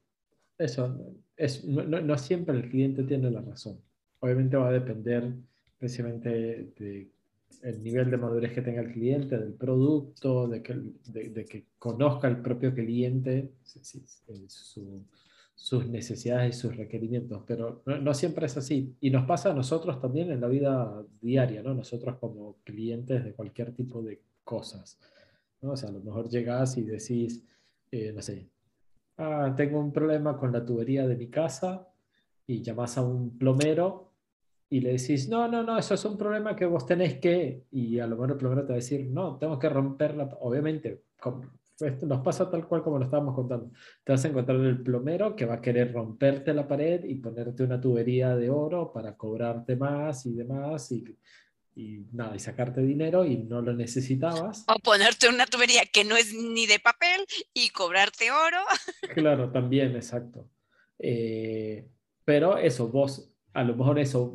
[0.59, 0.97] eso,
[1.37, 3.83] es, no, siempre el cliente tiene la razón.
[4.21, 5.33] Obviamente va a depender
[5.79, 6.29] precisamente
[6.77, 7.11] del
[7.63, 12.29] el nivel de madurez que tenga el cliente, del producto, de que, de, que conozca
[12.29, 15.07] el propio cliente su,
[15.55, 18.97] sus necesidades y sus requerimientos, pero no, siempre es así.
[19.01, 21.75] Y nos pasa a nosotros también en la vida diaria, ¿no?
[21.75, 24.99] Nosotros como clientes de cualquier tipo de cosas.
[25.61, 25.73] ¿no?
[25.73, 27.45] O sea, a lo mejor llegas y decís,
[27.91, 28.49] eh, no sé,
[29.19, 31.89] ah, tengo un problema con la tubería de mi casa
[32.47, 34.13] y llamas a un plomero
[34.69, 37.99] y le decís, no, no, no, eso es un problema que vos tenés que, y
[37.99, 41.03] a lo mejor el plomero te va a decir, no, tengo que romperla, obviamente,
[41.81, 43.71] esto nos pasa tal cual como lo estábamos contando.
[44.05, 47.63] Te vas a encontrar el plomero que va a querer romperte la pared y ponerte
[47.63, 51.05] una tubería de oro para cobrarte más y demás y,
[51.75, 54.65] y nada, y sacarte dinero y no lo necesitabas.
[54.69, 58.59] O ponerte una tubería que no es ni de papel y cobrarte oro.
[59.15, 60.49] Claro, también, exacto.
[60.99, 61.89] Eh,
[62.25, 64.35] pero eso, vos a lo mejor eso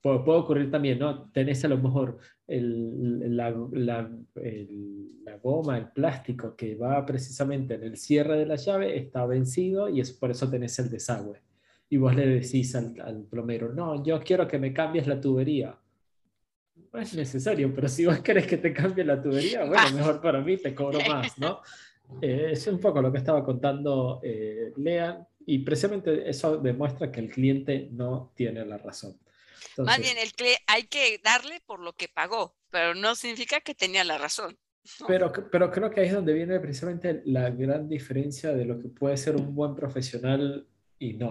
[0.00, 1.30] puede, ocurrir también, ¿no?
[1.30, 7.84] Tenés a lo mejor el, la, la, la, goma, el plástico que va precisamente en
[7.84, 11.40] el cierre de la llave, está vencido y es por eso tenés el desagüe.
[11.88, 15.76] Y vos le decís al, al plomero, no, yo quiero que me cambies la tubería.
[16.92, 20.40] No es necesario, pero si vos querés que te cambie la tubería, bueno, mejor para
[20.40, 21.60] mí, te cobro más, ¿no?
[22.20, 27.20] Eh, es un poco lo que estaba contando eh, Lea, y precisamente eso demuestra que
[27.20, 29.18] el cliente no tiene la razón.
[29.78, 30.32] Más bien, el
[30.66, 34.58] hay que darle por lo que pagó, pero no significa que tenía la razón.
[35.06, 38.88] Pero, pero creo que ahí es donde viene precisamente la gran diferencia de lo que
[38.88, 40.66] puede ser un buen profesional
[40.98, 41.30] y no.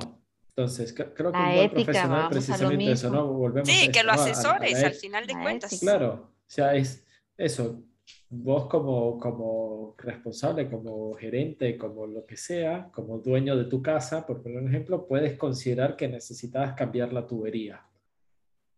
[0.49, 3.27] Entonces, creo que un buen profesional precisamente eso, ¿no?
[3.27, 5.79] Volvemos sí, que lo asesores al final de cuentas.
[5.79, 7.05] Claro, o sea, es
[7.37, 7.83] eso,
[8.29, 14.25] vos como, como responsable, como gerente, como lo que sea, como dueño de tu casa,
[14.25, 17.81] por poner un ejemplo, puedes considerar que necesitas cambiar la tubería.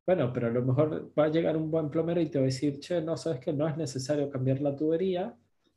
[0.06, 2.46] Bueno, pero a lo mejor va a llegar un buen plomero y te va a
[2.46, 5.36] decir, che, no, sabes que no es necesario cambiar la tubería.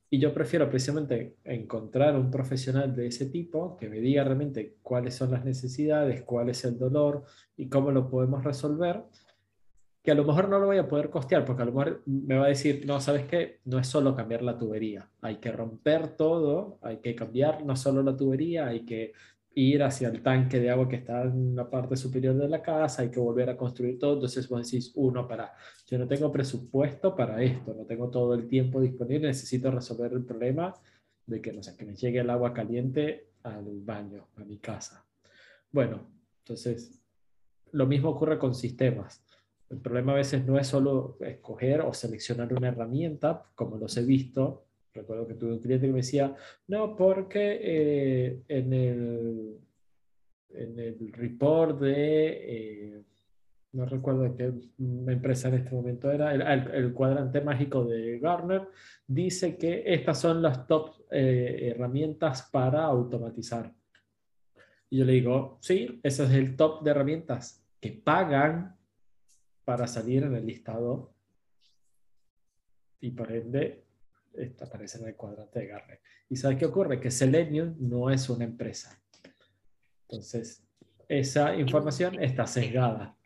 [0.08, 5.14] Y yo prefiero precisamente encontrar un profesional de ese tipo que me diga realmente cuáles
[5.14, 7.24] son las necesidades, cuál es el dolor
[7.56, 9.02] y cómo lo podemos resolver
[10.04, 12.36] que a lo mejor no lo voy a poder costear, porque a lo mejor me
[12.36, 13.60] va a decir, no, ¿sabes qué?
[13.64, 18.02] No es solo cambiar la tubería, hay que romper todo, hay que cambiar no solo
[18.02, 19.12] la tubería, hay que
[19.54, 23.00] ir hacia el tanque de agua que está en la parte superior de la casa,
[23.00, 25.54] hay que volver a construir todo, entonces vos decís, uno, para,
[25.86, 30.24] yo no tengo presupuesto para esto, no tengo todo el tiempo disponible, necesito resolver el
[30.26, 30.74] problema
[31.24, 35.02] de que, no sé, que me llegue el agua caliente al baño, a mi casa.
[35.72, 36.06] Bueno,
[36.40, 37.02] entonces,
[37.72, 39.24] lo mismo ocurre con sistemas
[39.70, 44.04] el problema a veces no es solo escoger o seleccionar una herramienta, como los he
[44.04, 44.66] visto.
[44.92, 46.34] Recuerdo que tuve un cliente que me decía,
[46.68, 49.58] no, porque eh, en, el,
[50.50, 53.02] en el report de, eh,
[53.74, 58.68] no recuerdo qué empresa en este momento era, el, cuadrante mágico de Garner,
[59.06, 63.72] dice que estas son las top eh, herramientas para automatizar.
[64.90, 68.76] Y yo le digo, sí, ese es el top de herramientas que pagan
[69.64, 71.14] para salir en el listado
[73.00, 73.84] y por ende
[74.60, 76.00] aparece en el cuadrante de Gartner.
[76.28, 77.00] ¿Y sabes qué ocurre?
[77.00, 79.00] Que Selenium no es una empresa.
[80.08, 80.66] Entonces,
[81.08, 83.16] esa información está sesgada.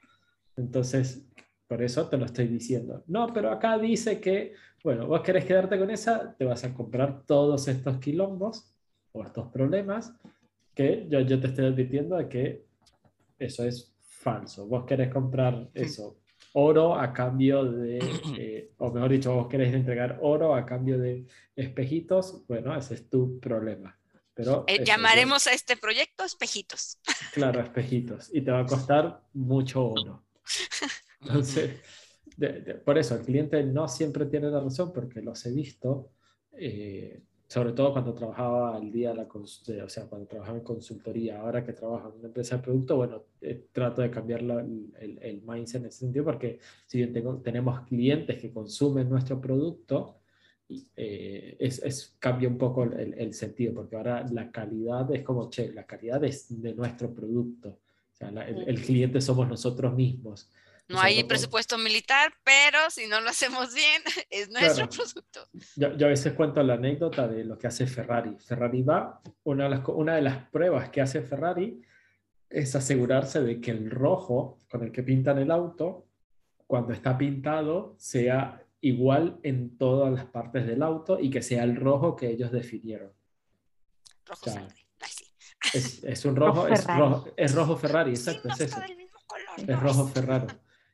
[0.57, 1.26] Entonces,
[1.66, 3.05] por eso te lo estoy diciendo.
[3.07, 7.24] No, pero acá dice que, bueno, vos querés quedarte con esa, te vas a comprar
[7.24, 8.74] todos estos quilombos
[9.12, 10.14] o estos problemas
[10.74, 12.66] que yo, yo te estoy advirtiendo de que
[13.39, 14.66] eso es falso.
[14.66, 16.20] Vos querés comprar eso
[16.53, 17.99] oro a cambio de,
[18.38, 23.09] eh, o mejor dicho, vos querés entregar oro a cambio de espejitos, bueno, ese es
[23.09, 23.99] tu problema.
[24.34, 26.99] Pero eh, llamaremos a este proyecto espejitos.
[27.32, 28.30] Claro, espejitos.
[28.32, 30.24] Y te va a costar mucho oro.
[31.20, 31.80] Entonces,
[32.84, 36.12] por eso, el cliente no siempre tiene la razón porque los he visto,
[36.53, 41.64] eh, sobre todo cuando trabajaba al día, la, o sea, cuando trabajaba en consultoría, ahora
[41.64, 45.80] que trabajo en una empresa de producto, bueno, eh, trato de cambiar el, el, mindset
[45.80, 50.18] en ese sentido porque si bien tengo, tenemos clientes que consumen nuestro producto,
[50.68, 55.49] eh, es, es, cambia un poco el, el, sentido, porque ahora la calidad es como,
[55.49, 57.80] che, la calidad es de nuestro producto,
[58.12, 60.51] o sea, el, cliente somos nosotros mismos.
[60.89, 65.47] No hay presupuesto militar, pero si no lo hacemos bien, es nuestro producto.
[65.76, 68.36] Yo, yo, a veces cuento la anécdota de lo que hace Ferrari.
[68.39, 71.82] Ferrari va, una de, las, una de las pruebas que hace Ferrari
[72.49, 76.07] es asegurarse de que el rojo con el que pintan el auto,
[76.66, 81.76] cuando está pintado, sea igual en todas las partes del auto y que sea el
[81.76, 83.12] rojo que ellos definieron.
[84.24, 84.74] Rojo Ferrari.
[85.74, 88.80] Es, un rojo, es rojo, es rojo Ferrari, exacto, es eso.
[89.66, 90.47] Es rojo Ferrari.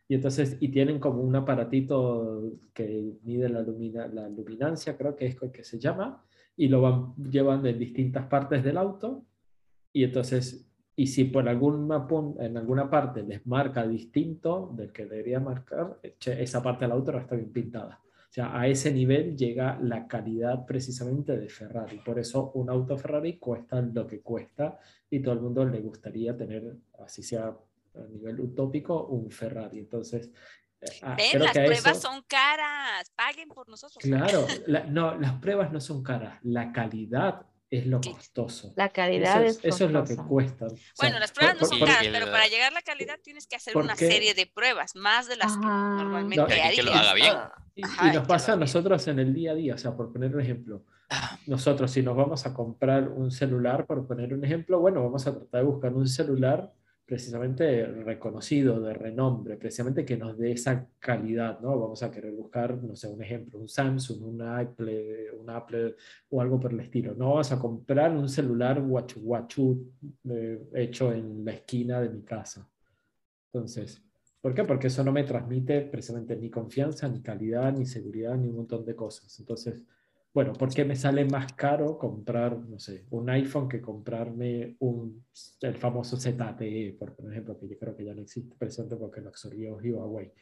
[0.06, 5.64] Y entonces, y tienen como un aparatito que mide la, luminancia, creo que es que
[5.64, 6.22] se llama,
[6.56, 9.24] y lo van, llevan de distintas partes del auto.
[9.92, 12.06] Y entonces, y si por alguna,
[12.38, 17.18] en alguna parte les marca distinto del que debería marcar, esa parte del auto no
[17.18, 18.00] está bien pintada.
[18.02, 21.98] O sea, a ese nivel llega la calidad precisamente de Ferrari.
[22.04, 24.78] Por eso un auto Ferrari cuesta lo que cuesta
[25.08, 27.56] y todo el mundo le gustaría tener, así sea
[27.94, 29.78] a nivel utópico un Ferrari.
[29.78, 30.30] Entonces,
[30.80, 34.02] eh, ah, Ven, las pruebas son caras, paguen por nosotros.
[34.02, 34.46] Claro,
[34.88, 38.72] no, las pruebas no son caras, la calidad es lo costoso.
[38.76, 40.66] La calidad eso es, Eso es lo que cuesta.
[40.98, 43.76] bueno, las pruebas no son caras, pero para llegar a la calidad tienes que hacer
[43.76, 46.74] una serie de pruebas, más de las que normalmente harías.
[46.74, 47.34] Que lo haga bien.
[47.74, 47.82] Y,
[48.12, 50.84] nos pasa a nosotros en el día a día, o sea, por poner un ejemplo,
[51.10, 51.36] ah.
[51.46, 55.32] nosotros si nos vamos a comprar un celular, por poner un ejemplo, bueno, vamos a
[55.32, 56.72] tratar de buscar un celular
[57.06, 61.78] precisamente reconocido, de renombre, precisamente que nos dé esa calidad, ¿no?
[61.78, 65.96] Vamos a querer buscar, no sé, un ejemplo, un Samsung, un Apple, un Apple
[66.30, 67.14] o algo por el estilo.
[67.14, 69.92] No vamos a comprar un celular guachu guachu
[70.30, 72.66] eh, hecho en la esquina de mi casa.
[73.52, 74.02] Entonces,
[74.40, 74.64] ¿por qué?
[74.64, 78.84] Porque eso no me transmite precisamente ni confianza, ni calidad, ni seguridad, ni un montón
[78.84, 79.38] de cosas.
[79.38, 79.82] Entonces,
[80.34, 85.24] bueno, ¿por qué me sale más caro comprar, no sé, un iPhone que comprarme un,
[85.60, 89.28] el famoso ZTE, por ejemplo, que yo creo que ya no existe presente porque lo
[89.28, 90.32] absorbió Huawei.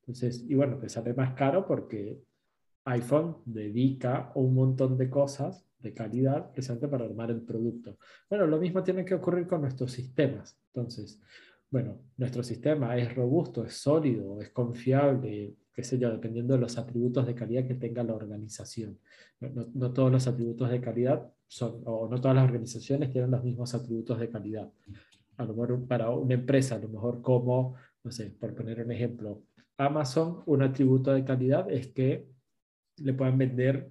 [0.00, 2.18] Entonces, y bueno, te sale más caro porque
[2.84, 7.98] iPhone dedica un montón de cosas de calidad precisamente para armar el producto.
[8.30, 10.58] Bueno, lo mismo tiene que ocurrir con nuestros sistemas.
[10.72, 11.20] Entonces,
[11.70, 16.78] bueno, nuestro sistema es robusto, es sólido, es confiable, qué sé yo, dependiendo de los
[16.78, 18.98] atributos de calidad que tenga la organización.
[19.40, 23.74] No, todos los atributos de calidad son, o no todas las organizaciones tienen los mismos
[23.74, 24.70] atributos de calidad.
[25.36, 28.92] A lo mejor para una empresa, a lo mejor como, no sé, por poner un
[28.92, 29.42] ejemplo,
[29.78, 32.28] Amazon, un atributo de calidad es que
[32.98, 33.90] le puedan vender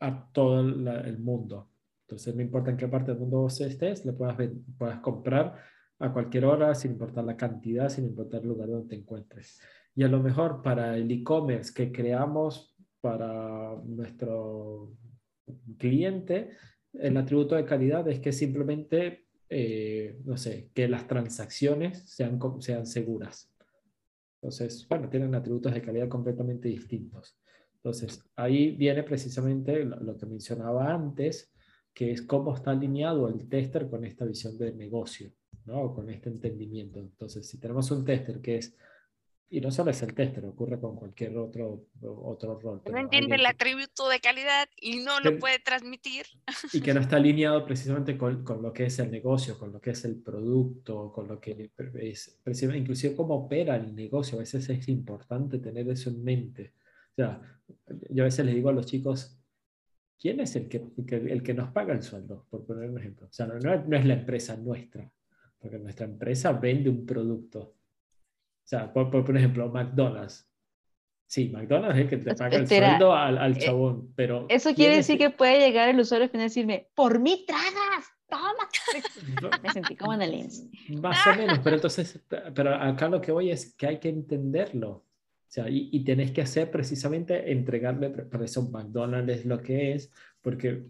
[0.00, 1.70] a todo el mundo.
[2.06, 4.36] Entonces, no importa en qué parte del mundo vos estés, le puedas,
[4.76, 5.56] puedas comprar
[5.98, 9.60] a cualquier hora, sin importar la cantidad, sin importar el lugar donde te encuentres.
[9.94, 14.94] Y a lo mejor para el e-commerce que creamos para nuestro
[15.78, 16.50] cliente,
[16.94, 22.86] el atributo de calidad es que simplemente, eh, no sé, que las transacciones sean, sean
[22.86, 23.50] seguras.
[24.40, 27.38] Entonces, bueno, tienen atributos de calidad completamente distintos.
[27.76, 31.52] Entonces, ahí viene precisamente lo, que mencionaba antes,
[31.92, 35.32] que es cómo está alineado el tester con esta visión de negocio,
[35.64, 35.92] ¿no?
[35.92, 37.00] Con este entendimiento.
[37.00, 38.76] Entonces, si tenemos un tester que es
[39.52, 42.80] y no solo es el tester, ocurre con cualquier otro, otro rol.
[42.90, 46.24] No entiende el atributo de calidad y no lo puede transmitir.
[46.72, 49.78] Y que no está alineado precisamente con, con, lo que es el negocio, con lo
[49.78, 52.40] que es el producto, con lo que es,
[52.74, 54.38] inclusive cómo opera el negocio.
[54.38, 56.72] A veces es importante tener eso en mente.
[57.10, 57.42] O sea,
[58.08, 59.38] yo a veces les digo a los chicos,
[60.18, 62.46] ¿quién es el que, el que nos paga el sueldo?
[62.48, 63.26] Por poner un ejemplo.
[63.26, 65.12] O sea, no, no es la empresa nuestra,
[65.58, 67.74] porque nuestra empresa vende un producto
[68.72, 70.48] sea, por, por, ejemplo, McDonald's.
[71.26, 74.46] Sí, McDonald's es el que te paga el sueldo al, al eh, chabón, pero...
[74.48, 78.68] Eso quiere decir que puede llegar el usuario final y decirme, por mí tragas, toma.
[79.62, 80.68] Me sentí como en el INS.
[81.00, 82.20] Más o menos, pero entonces,
[82.54, 84.90] pero acá lo que voy es que hay que entenderlo.
[84.90, 89.92] O sea, y, y tenés que hacer precisamente entregarle, por eso McDonald's es lo que
[89.92, 90.10] es,
[90.40, 90.86] porque,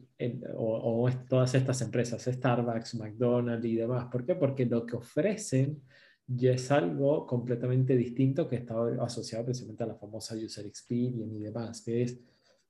[0.55, 4.37] o, o, todas estas empresas, Starbucks, McDonald's y demás, ¿por qué?
[4.37, 5.83] Porque lo que ofrecen
[6.29, 11.41] y es algo completamente distinto que está asociado precisamente a la famosa user experience y
[11.41, 12.18] demás, que es,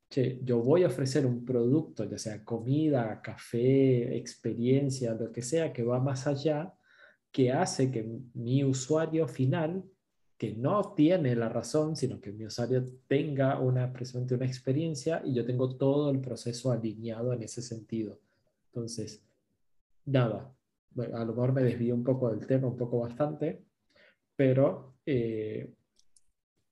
[0.08, 5.72] che, yo voy a ofrecer un producto, ya sea comida, café, experiencia, lo que sea,
[5.72, 6.74] que va más allá,
[7.30, 9.84] que hace que mi usuario final
[10.42, 15.34] que no tiene la razón, sino que mi usuario tenga una, precisamente una experiencia y
[15.34, 18.18] yo tengo todo el proceso alineado en ese sentido.
[18.72, 19.22] Entonces,
[20.04, 20.52] nada,
[20.96, 23.64] a lo mejor me desvío un poco del tema, un poco bastante,
[24.36, 25.72] pero eh,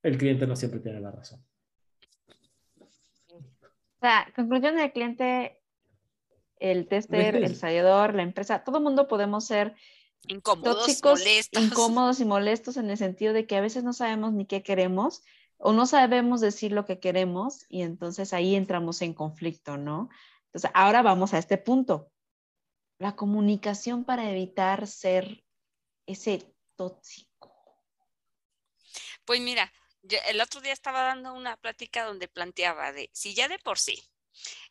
[0.03, 1.45] el cliente no siempre tiene la razón.
[3.29, 5.61] O sea, conclusión del cliente,
[6.59, 9.75] el tester, el ensayador, la empresa, todo el mundo podemos ser
[10.27, 11.63] incómodos, molestos.
[11.63, 15.23] incómodos y molestos en el sentido de que a veces no sabemos ni qué queremos
[15.59, 20.09] o no sabemos decir lo que queremos y entonces ahí entramos en conflicto, ¿no?
[20.47, 22.11] Entonces, ahora vamos a este punto.
[23.01, 25.43] La comunicación para evitar ser
[26.07, 27.51] ese tóxico.
[29.25, 29.73] Pues mira,
[30.29, 34.03] el otro día estaba dando una plática donde planteaba de si ya de por sí,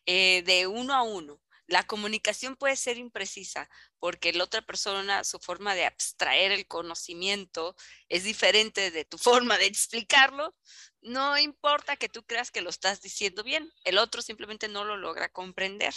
[0.06, 3.68] eh, de uno a uno, la comunicación puede ser imprecisa
[3.98, 7.76] porque la otra persona, su forma de abstraer el conocimiento
[8.10, 9.18] es diferente de tu
[9.48, 10.56] forma de explicarlo.
[11.02, 14.98] No importa que tú creas que lo estás diciendo bien, el otro simplemente no lo
[14.98, 15.96] logra comprender.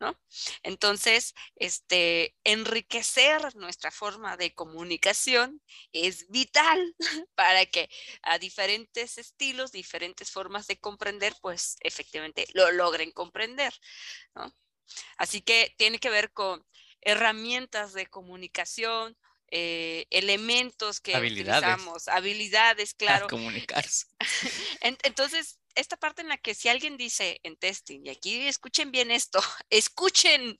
[0.00, 0.16] ¿No?
[0.62, 5.60] Entonces, este, enriquecer nuestra forma de comunicación
[5.92, 6.94] es vital
[7.34, 7.90] para que
[8.22, 13.74] a diferentes estilos, diferentes formas de comprender, pues efectivamente lo logren comprender.
[15.16, 16.64] Así que tiene que ver con
[17.00, 19.16] herramientas de comunicación,
[19.50, 23.28] eh, elementos que utilizamos, habilidades, claro.
[23.28, 24.06] comunicarse.
[24.80, 29.10] Entonces, esta parte en la que si alguien dice en testing, y aquí escuchen bien
[29.10, 29.40] esto,
[29.70, 30.58] escuchen,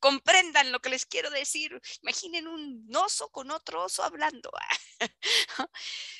[0.00, 4.50] comprendan lo que les quiero decir, imaginen un oso con otro oso hablando.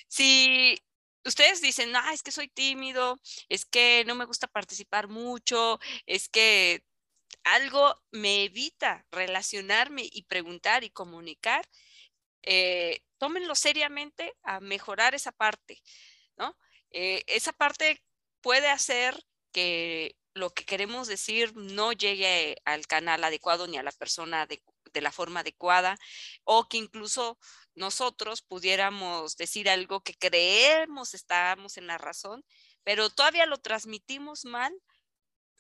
[0.08, 0.78] si
[1.24, 3.18] ustedes dicen, ah, es que soy tímido,
[3.48, 6.82] es que no me gusta participar mucho, es que
[7.44, 11.66] algo me evita relacionarme y preguntar y comunicar,
[12.42, 15.82] eh, tómenlo seriamente a mejorar esa parte,
[16.36, 16.56] ¿no?
[16.90, 18.02] Eh, esa parte
[18.40, 23.92] puede hacer que lo que queremos decir no llegue al canal adecuado ni a la
[23.92, 24.62] persona de,
[24.92, 25.96] de la forma adecuada
[26.44, 27.38] o que incluso
[27.74, 32.44] nosotros pudiéramos decir algo que creemos estábamos en la razón,
[32.84, 34.72] pero todavía lo transmitimos mal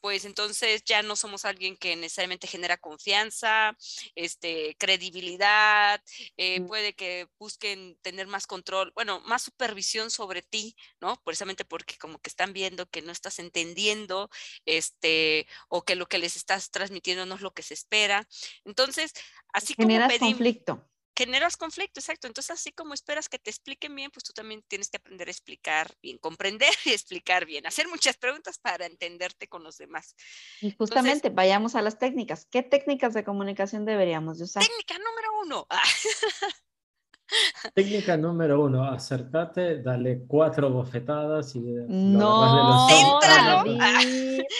[0.00, 3.76] pues entonces ya no somos alguien que necesariamente genera confianza,
[4.14, 6.02] este, credibilidad,
[6.36, 6.66] eh, mm.
[6.66, 11.20] puede que busquen tener más control, bueno, más supervisión sobre ti, ¿no?
[11.24, 14.30] Precisamente porque como que están viendo que no estás entendiendo,
[14.64, 18.26] este, o que lo que les estás transmitiendo no es lo que se espera.
[18.64, 19.12] Entonces,
[19.52, 22.26] así como pedimos, conflicto generas conflicto, exacto.
[22.26, 25.30] Entonces, así como esperas que te expliquen bien, pues tú también tienes que aprender a
[25.30, 30.14] explicar bien, comprender y explicar bien, hacer muchas preguntas para entenderte con los demás.
[30.60, 32.46] Y justamente, vayamos a las técnicas.
[32.50, 34.62] ¿Qué técnicas de comunicación deberíamos usar?
[34.62, 35.66] Técnica número uno.
[37.74, 43.64] Técnica número uno, acércate, dale cuatro bofetadas y no, céntralo,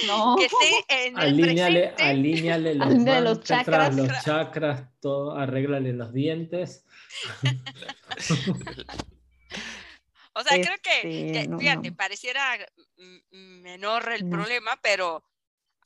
[0.06, 0.36] no.
[0.38, 6.84] que esté en alíñale, alíñale los, los chakras, los chakras, todo, arréglale los dientes.
[10.34, 12.58] o sea, creo que, este, fíjate, pareciera
[13.30, 15.22] menor el problema, pero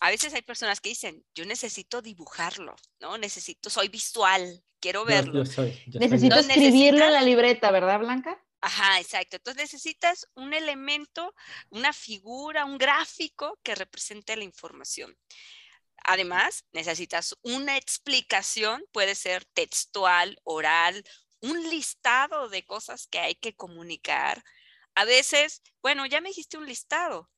[0.00, 3.18] a veces hay personas que dicen, yo necesito dibujarlo, ¿no?
[3.18, 5.44] Necesito, soy visual, quiero verlo.
[5.44, 8.42] necesito escribirlo en la libreta, ¿verdad, Blanca?
[8.62, 9.36] Ajá, exacto.
[9.36, 11.34] Entonces necesitas un elemento,
[11.68, 15.16] una figura, un gráfico que represente la información.
[16.04, 21.04] Además, necesitas una explicación, puede ser textual, oral,
[21.40, 24.42] un listado de cosas que hay que comunicar.
[24.94, 27.30] A veces, bueno, ya me dijiste un listado,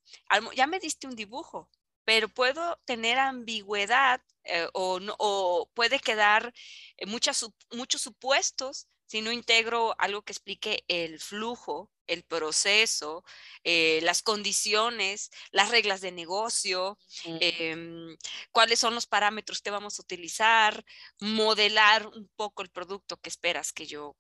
[0.54, 1.68] ya me diste un dibujo,
[2.04, 6.52] pero puedo tener ambigüedad eh, o, o, puede quedar
[6.96, 13.24] eh, muchas, muchos supuestos si no integro algo que explique el flujo, el proceso,
[13.62, 18.16] eh, las condiciones, las reglas de negocio, em,
[18.52, 20.82] cuáles son los parámetros que vamos a utilizar,
[21.20, 24.16] modelar un poco el producto que esperas que yo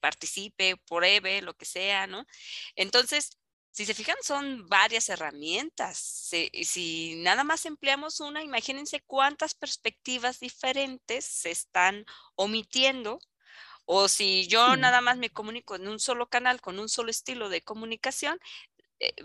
[0.00, 2.26] participe, pruebe, lo que sea, ¿no?
[2.74, 3.38] Entonces,
[3.72, 5.98] si se fijan, son varias herramientas.
[5.98, 12.04] Si, si, nada más empleamos una, imagínense cuántas perspectivas diferentes se están
[12.36, 13.18] omitiendo.
[13.84, 17.48] O si yo nada más me comunico en un solo canal, con un solo estilo
[17.48, 18.38] de comunicación,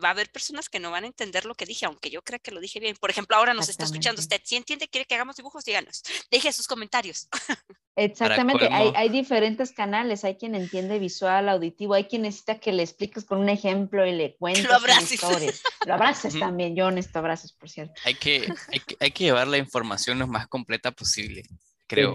[0.03, 2.39] va a haber personas que no van a entender lo que dije, aunque yo crea
[2.39, 2.95] que lo dije bien.
[2.95, 4.41] Por ejemplo, ahora nos está escuchando usted.
[4.43, 6.03] Si entiende, quiere que hagamos dibujos, díganos.
[6.32, 7.28] Deje sus comentarios.
[7.95, 12.84] Exactamente, hay, hay, diferentes canales, hay quien entiende visual, auditivo, hay quien necesita que le
[12.84, 15.63] expliques con un ejemplo y le cuentes lo historias.
[15.86, 17.99] Lo abraces también, yo necesito abrazos, por cierto.
[18.05, 21.43] Hay que, hay que, hay que llevar la información lo más completa posible,
[21.88, 22.13] creo.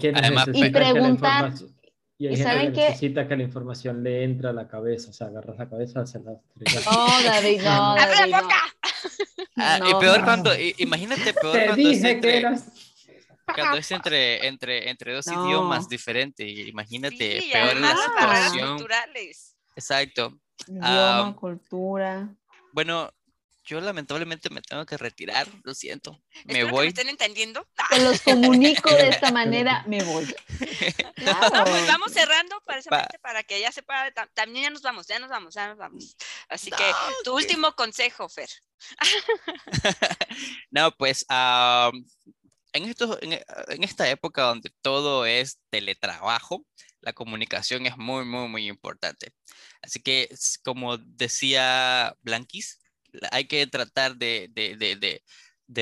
[0.53, 1.53] y preguntar.
[2.23, 5.27] Y hay gente que necesita que la información le entre a la cabeza, o sea,
[5.27, 8.47] agarras la cabeza, se la No, David, no, David, no.
[9.57, 12.71] Ah, y peor cuando, imagínate peor Te cuando dije es entre, que eras...
[13.53, 18.69] cuando es entre, entre, entre dos idiomas diferentes, imagínate peor la situación.
[18.77, 19.57] Culturales.
[19.75, 20.39] Exacto.
[20.65, 22.33] Idioma, cultura.
[22.71, 23.11] Bueno,
[23.63, 26.21] yo lamentablemente me tengo que retirar, lo siento.
[26.45, 26.85] Me voy.
[26.85, 27.65] ¿Me están entendiendo?
[27.89, 30.33] Se los comunico de esta manera, me voy.
[31.87, 32.81] vamos, cerrando para,
[33.21, 36.17] para que ya sepa, también ya nos vamos, ya nos vamos, ya nos vamos.
[36.49, 36.83] Así que
[37.23, 38.49] tu último consejo, Fer.
[40.71, 46.65] no, pues en, esto, en esta época donde todo es teletrabajo,
[46.99, 49.33] la comunicación es muy, muy, muy importante.
[49.81, 50.29] Así que,
[50.63, 52.79] como decía Blanquis,
[53.31, 55.21] hay que tratar de,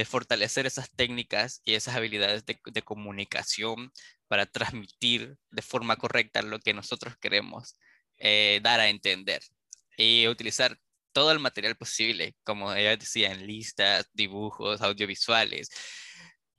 [0.05, 3.91] fortalecer esas técnicas y esas habilidades de, comunicación
[4.27, 7.77] para transmitir de forma correcta lo que nosotros queremos
[8.17, 9.41] eh, dar a entender
[9.97, 10.77] y utilizar
[11.11, 15.69] todo el material posible, como ella decía, en listas, dibujos, audiovisuales,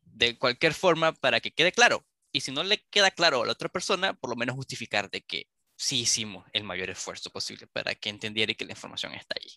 [0.03, 2.07] de cualquier forma para que quede claro.
[2.33, 5.23] Y si no le queda claro a la otra persona, por lo menos justificar de
[5.23, 5.47] que
[5.77, 9.51] sí hicimos el mayor esfuerzo posible para que entendiera que la información está ahí.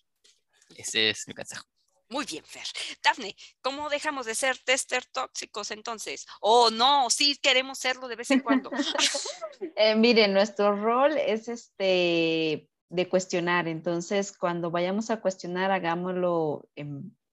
[0.75, 1.65] Ese es mi consejo.
[2.09, 2.65] Muy bien, Fer.
[3.03, 6.27] Dafne, ¿cómo dejamos de ser tester tóxicos entonces?
[6.39, 8.69] O no, sí queremos serlo de vez en cuando.
[9.75, 13.67] eh, miren, nuestro rol es este de cuestionar.
[13.67, 16.69] Entonces, cuando vayamos a cuestionar, hagámoslo,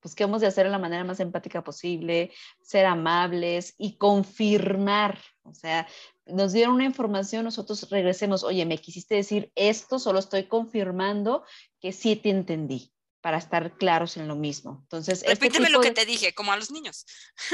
[0.01, 5.19] pues que hemos de hacer de la manera más empática posible, ser amables y confirmar.
[5.43, 5.87] O sea,
[6.25, 11.45] nos dieron una información, nosotros regresemos, oye, me quisiste decir esto, solo estoy confirmando
[11.79, 12.93] que sí te entendí
[13.23, 14.81] para estar claros en lo mismo.
[14.83, 17.07] Entonces, este repíteme lo que te dije, como a los niños.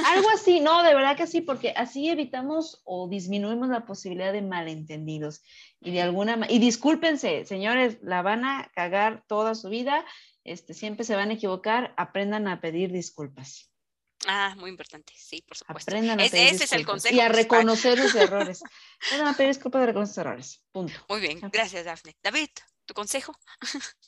[0.06, 4.42] Algo así, no, de verdad que sí, porque así evitamos o disminuimos la posibilidad de
[4.42, 5.42] malentendidos.
[5.80, 10.04] Y de alguna y discúlpense, señores, la van a cagar toda su vida,
[10.42, 13.70] este, siempre se van a equivocar, aprendan a pedir disculpas.
[14.26, 15.90] Ah, muy importante, sí, por supuesto.
[15.90, 17.14] Aprendan a pedir ese es el consejo.
[17.14, 18.62] Y a reconocer los errores.
[19.06, 20.64] Aprendan a pedir disculpas y reconocer sus errores.
[20.72, 20.94] Punto.
[21.10, 22.16] Muy bien, gracias, Daphne.
[22.22, 22.48] David,
[22.86, 23.38] ¿tu consejo?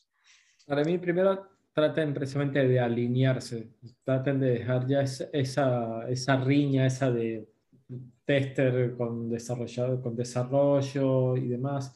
[0.70, 3.70] Para mí, primero, traten precisamente de alinearse,
[4.04, 7.48] traten de dejar ya esa, esa riña, esa de
[8.24, 11.92] tester con, desarrollado, con desarrollo y demás.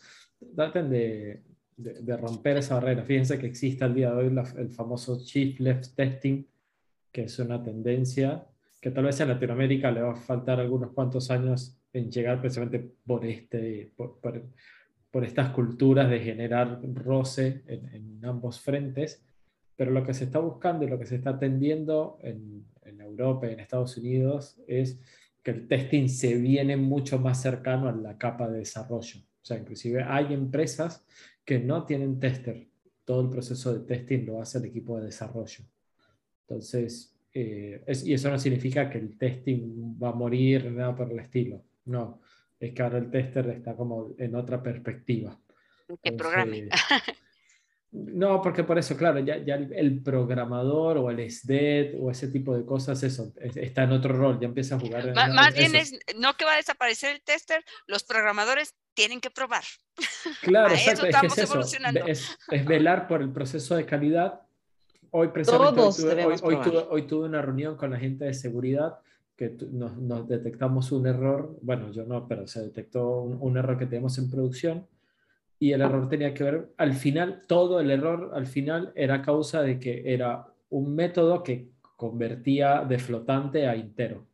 [0.57, 1.45] Traten de,
[1.77, 3.05] de, romper esa barrera.
[3.05, 6.45] Fíjense que existe al día de hoy el famoso Chief Left Testing,
[7.13, 8.45] que es una tendencia
[8.81, 12.81] que tal vez en Latinoamérica le va a faltar algunos cuantos años en llegar precisamente
[13.07, 14.43] por, este, por, por
[15.23, 19.23] estas culturas de generar roce en, ambos frentes,
[19.77, 23.47] pero lo que se está buscando y lo que se está atendiendo en, en Europa
[23.47, 24.99] y en Estados Unidos es
[25.43, 29.21] que el testing se viene mucho más cercano a la capa de desarrollo.
[29.21, 31.05] O sea, inclusive hay empresas
[31.45, 32.67] que no tienen tester.
[33.05, 35.65] Todo el proceso de testing lo hace el equipo de desarrollo.
[36.49, 41.19] Entonces, eh, y eso no significa que el testing va a morir, nada por el
[41.19, 41.63] estilo.
[41.85, 42.21] No,
[42.61, 45.39] es que ahora el tester está como en otra perspectiva.
[46.03, 46.69] Que programe.
[47.95, 52.57] No, porque por eso, claro, ya, ya el programador o el SDET o ese tipo
[52.57, 55.15] de cosas, eso, está en otro rol, ya empieza a jugar.
[55.15, 59.63] más bien es, no que va a desaparecer el tester, los programadores tienen que probar.
[60.41, 64.41] Claro, exacto, es, que es, eso, es, velar por el proceso de calidad.
[65.13, 68.99] Hoy precisamente hoy tuve, hoy tuve una reunión con la gente de seguridad
[69.37, 74.17] que nos, detectamos un error, bueno, yo no, pero se detectó un, error que tenemos
[74.19, 74.87] en producción
[75.59, 79.63] y el error tenía que ver, al final, todo el error al final era causa
[79.63, 84.27] de que era un método que convertía de flotante a entero.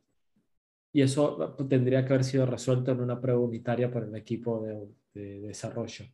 [0.93, 4.87] Y eso tendría que haber sido resuelto en una prueba unitaria por el equipo de,
[5.13, 6.05] de desarrollo.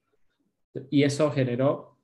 [0.91, 1.97] Y eso generó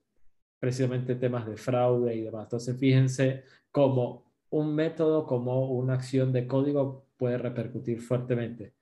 [0.59, 2.45] precisamente temas de fraude y demás.
[2.45, 4.22] Entonces, fíjense cómo
[4.53, 8.75] un método como una acción de código puede repercutir fuertemente.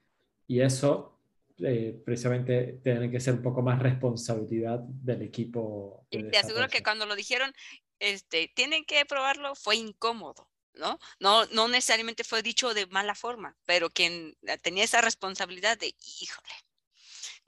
[0.46, 1.18] Y eso
[1.60, 6.06] eh, precisamente tiene que ser un poco más responsabilidad del equipo.
[6.10, 7.54] y te aseguro que cuando lo dijeron,
[8.00, 10.50] este, tienen que probarlo, fue incómodo.
[10.74, 11.00] ¿no?
[11.22, 16.54] No, no necesariamente fue dicho de mala forma, pero quien tenía esa responsabilidad de, híjole,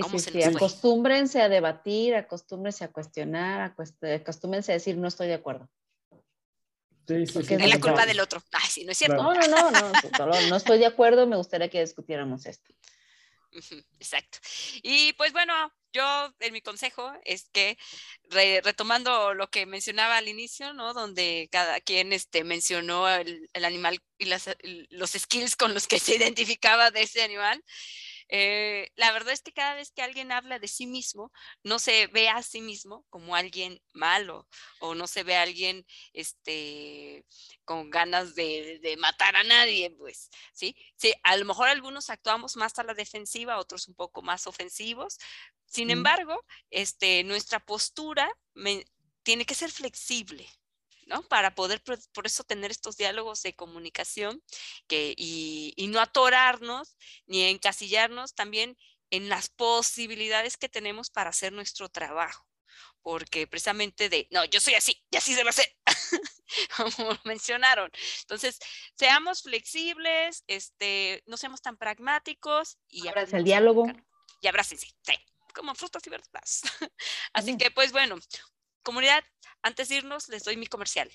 [0.02, 3.76] ¿cómo se sí, acostúmbrense a debatir, acostúmbrense a cuestionar,
[4.16, 5.70] acostúmbrense a decir no estoy de acuerdo.
[7.08, 8.42] Sí, es la culpa del otro.
[8.52, 9.22] Ay, sí, no es cierto.
[9.22, 12.74] No, no, no, no, no estoy de acuerdo, me gustaría que discutiéramos esto.
[14.00, 14.40] Exacto.
[14.82, 15.54] Y pues bueno,
[15.92, 17.78] yo en mi consejo es que
[18.64, 20.94] retomando lo que mencionaba al inicio, ¿no?
[20.94, 24.50] Donde cada quien este, mencionó el, animal y las,
[24.90, 27.64] los skills con los que se identificaba de ese animal,
[28.36, 31.32] eh, la verdad es que cada vez que alguien habla de sí mismo,
[31.62, 34.48] no se ve a sí mismo como alguien malo
[34.80, 37.24] o no se ve a alguien este,
[37.64, 40.76] con ganas de, de matar a nadie, pues, ¿sí?
[40.96, 45.20] Sí, a lo mejor algunos actuamos más a la defensiva, otros un poco más ofensivos.
[45.68, 48.28] Sin embargo, este, nuestra postura
[49.22, 50.50] tiene que ser flexible,
[51.08, 51.24] ¿no?
[51.24, 54.42] Para poder, por, eso, tener estos diálogos de comunicación
[54.88, 58.78] que, y, y, no atorarnos ni encasillarnos también
[59.10, 62.48] en las posibilidades que tenemos para hacer nuestro trabajo.
[63.02, 65.68] Porque precisamente de, no, yo soy así, y así se va a hacer,
[66.78, 67.92] como mencionaron.
[68.22, 68.58] Entonces,
[68.96, 73.86] seamos flexibles, este, no seamos tan pragmáticos y abraza el diálogo.
[74.42, 75.14] Y abracen, sí, sí,
[75.54, 76.62] como frutas y verduras.
[77.34, 78.18] Así que, pues bueno,
[78.84, 79.24] comunidad,
[79.64, 81.10] antes de irnos, les doy mi comercial.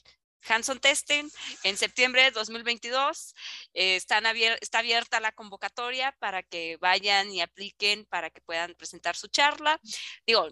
[0.47, 1.31] Hanson Testing
[1.65, 3.35] en septiembre de 2022.
[3.75, 4.25] Eh, están
[4.61, 9.81] está abierta la convocatoria para que vayan y apliquen para que puedan presentar su charla.
[10.27, 10.49] Digo,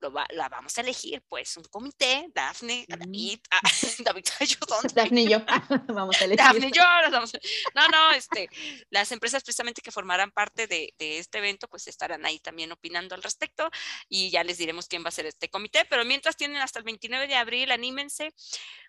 [0.00, 3.60] la vamos a elegir, pues, un comité, Dafne, David, ah,
[3.98, 4.24] David,
[4.94, 5.38] Dafne y yo,
[5.88, 6.44] vamos a elegir.
[6.44, 6.82] Dafne y yo,
[7.74, 8.48] no, no, este,
[8.90, 13.14] las empresas precisamente que formarán parte de, de, este evento, pues estarán ahí también opinando
[13.14, 13.70] al respecto
[14.08, 16.84] y ya les diremos quién va a ser este comité, pero mientras tienen hasta el
[16.84, 18.32] 29 de abril, anímense,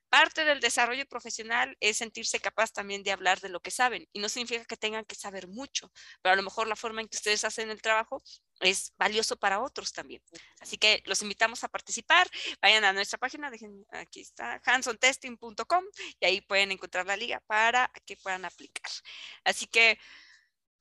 [0.09, 4.19] Parte del desarrollo profesional es sentirse capaz también de hablar de lo que saben y
[4.19, 7.17] no significa que tengan que saber mucho, pero a lo mejor la forma en que
[7.17, 8.23] ustedes hacen el trabajo
[8.61, 10.21] es valioso para otros también.
[10.59, 12.27] Así que los invitamos a participar.
[12.61, 15.83] Vayan a nuestra página, dejen, aquí está, handsontesting.com
[16.19, 18.91] y ahí pueden encontrar la liga para que puedan aplicar.
[19.43, 19.97] Así que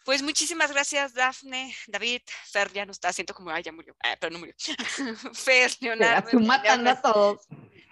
[0.07, 4.17] pues muchísimas gracias, Dafne, David, Fer ya no está, siento como, ay, ya murió, ah,
[4.21, 4.55] pero no murió.
[5.35, 6.39] Fer, Leonardo.
[6.39, 7.41] matando a todos.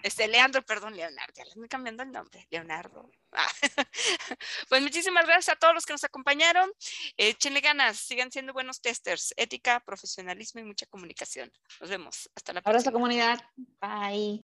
[0.05, 3.09] Este, Leandro, perdón, Leonardo, ya le estoy cambiando el nombre, Leonardo.
[3.31, 3.47] Ah,
[4.69, 6.71] pues muchísimas gracias a todos los que nos acompañaron.
[7.17, 11.51] Échenle ganas, sigan siendo buenos testers, ética, profesionalismo y mucha comunicación.
[11.81, 12.29] Nos vemos.
[12.35, 12.81] Hasta la próxima.
[12.81, 13.39] Abrazo comunidad.
[13.81, 14.43] Bye.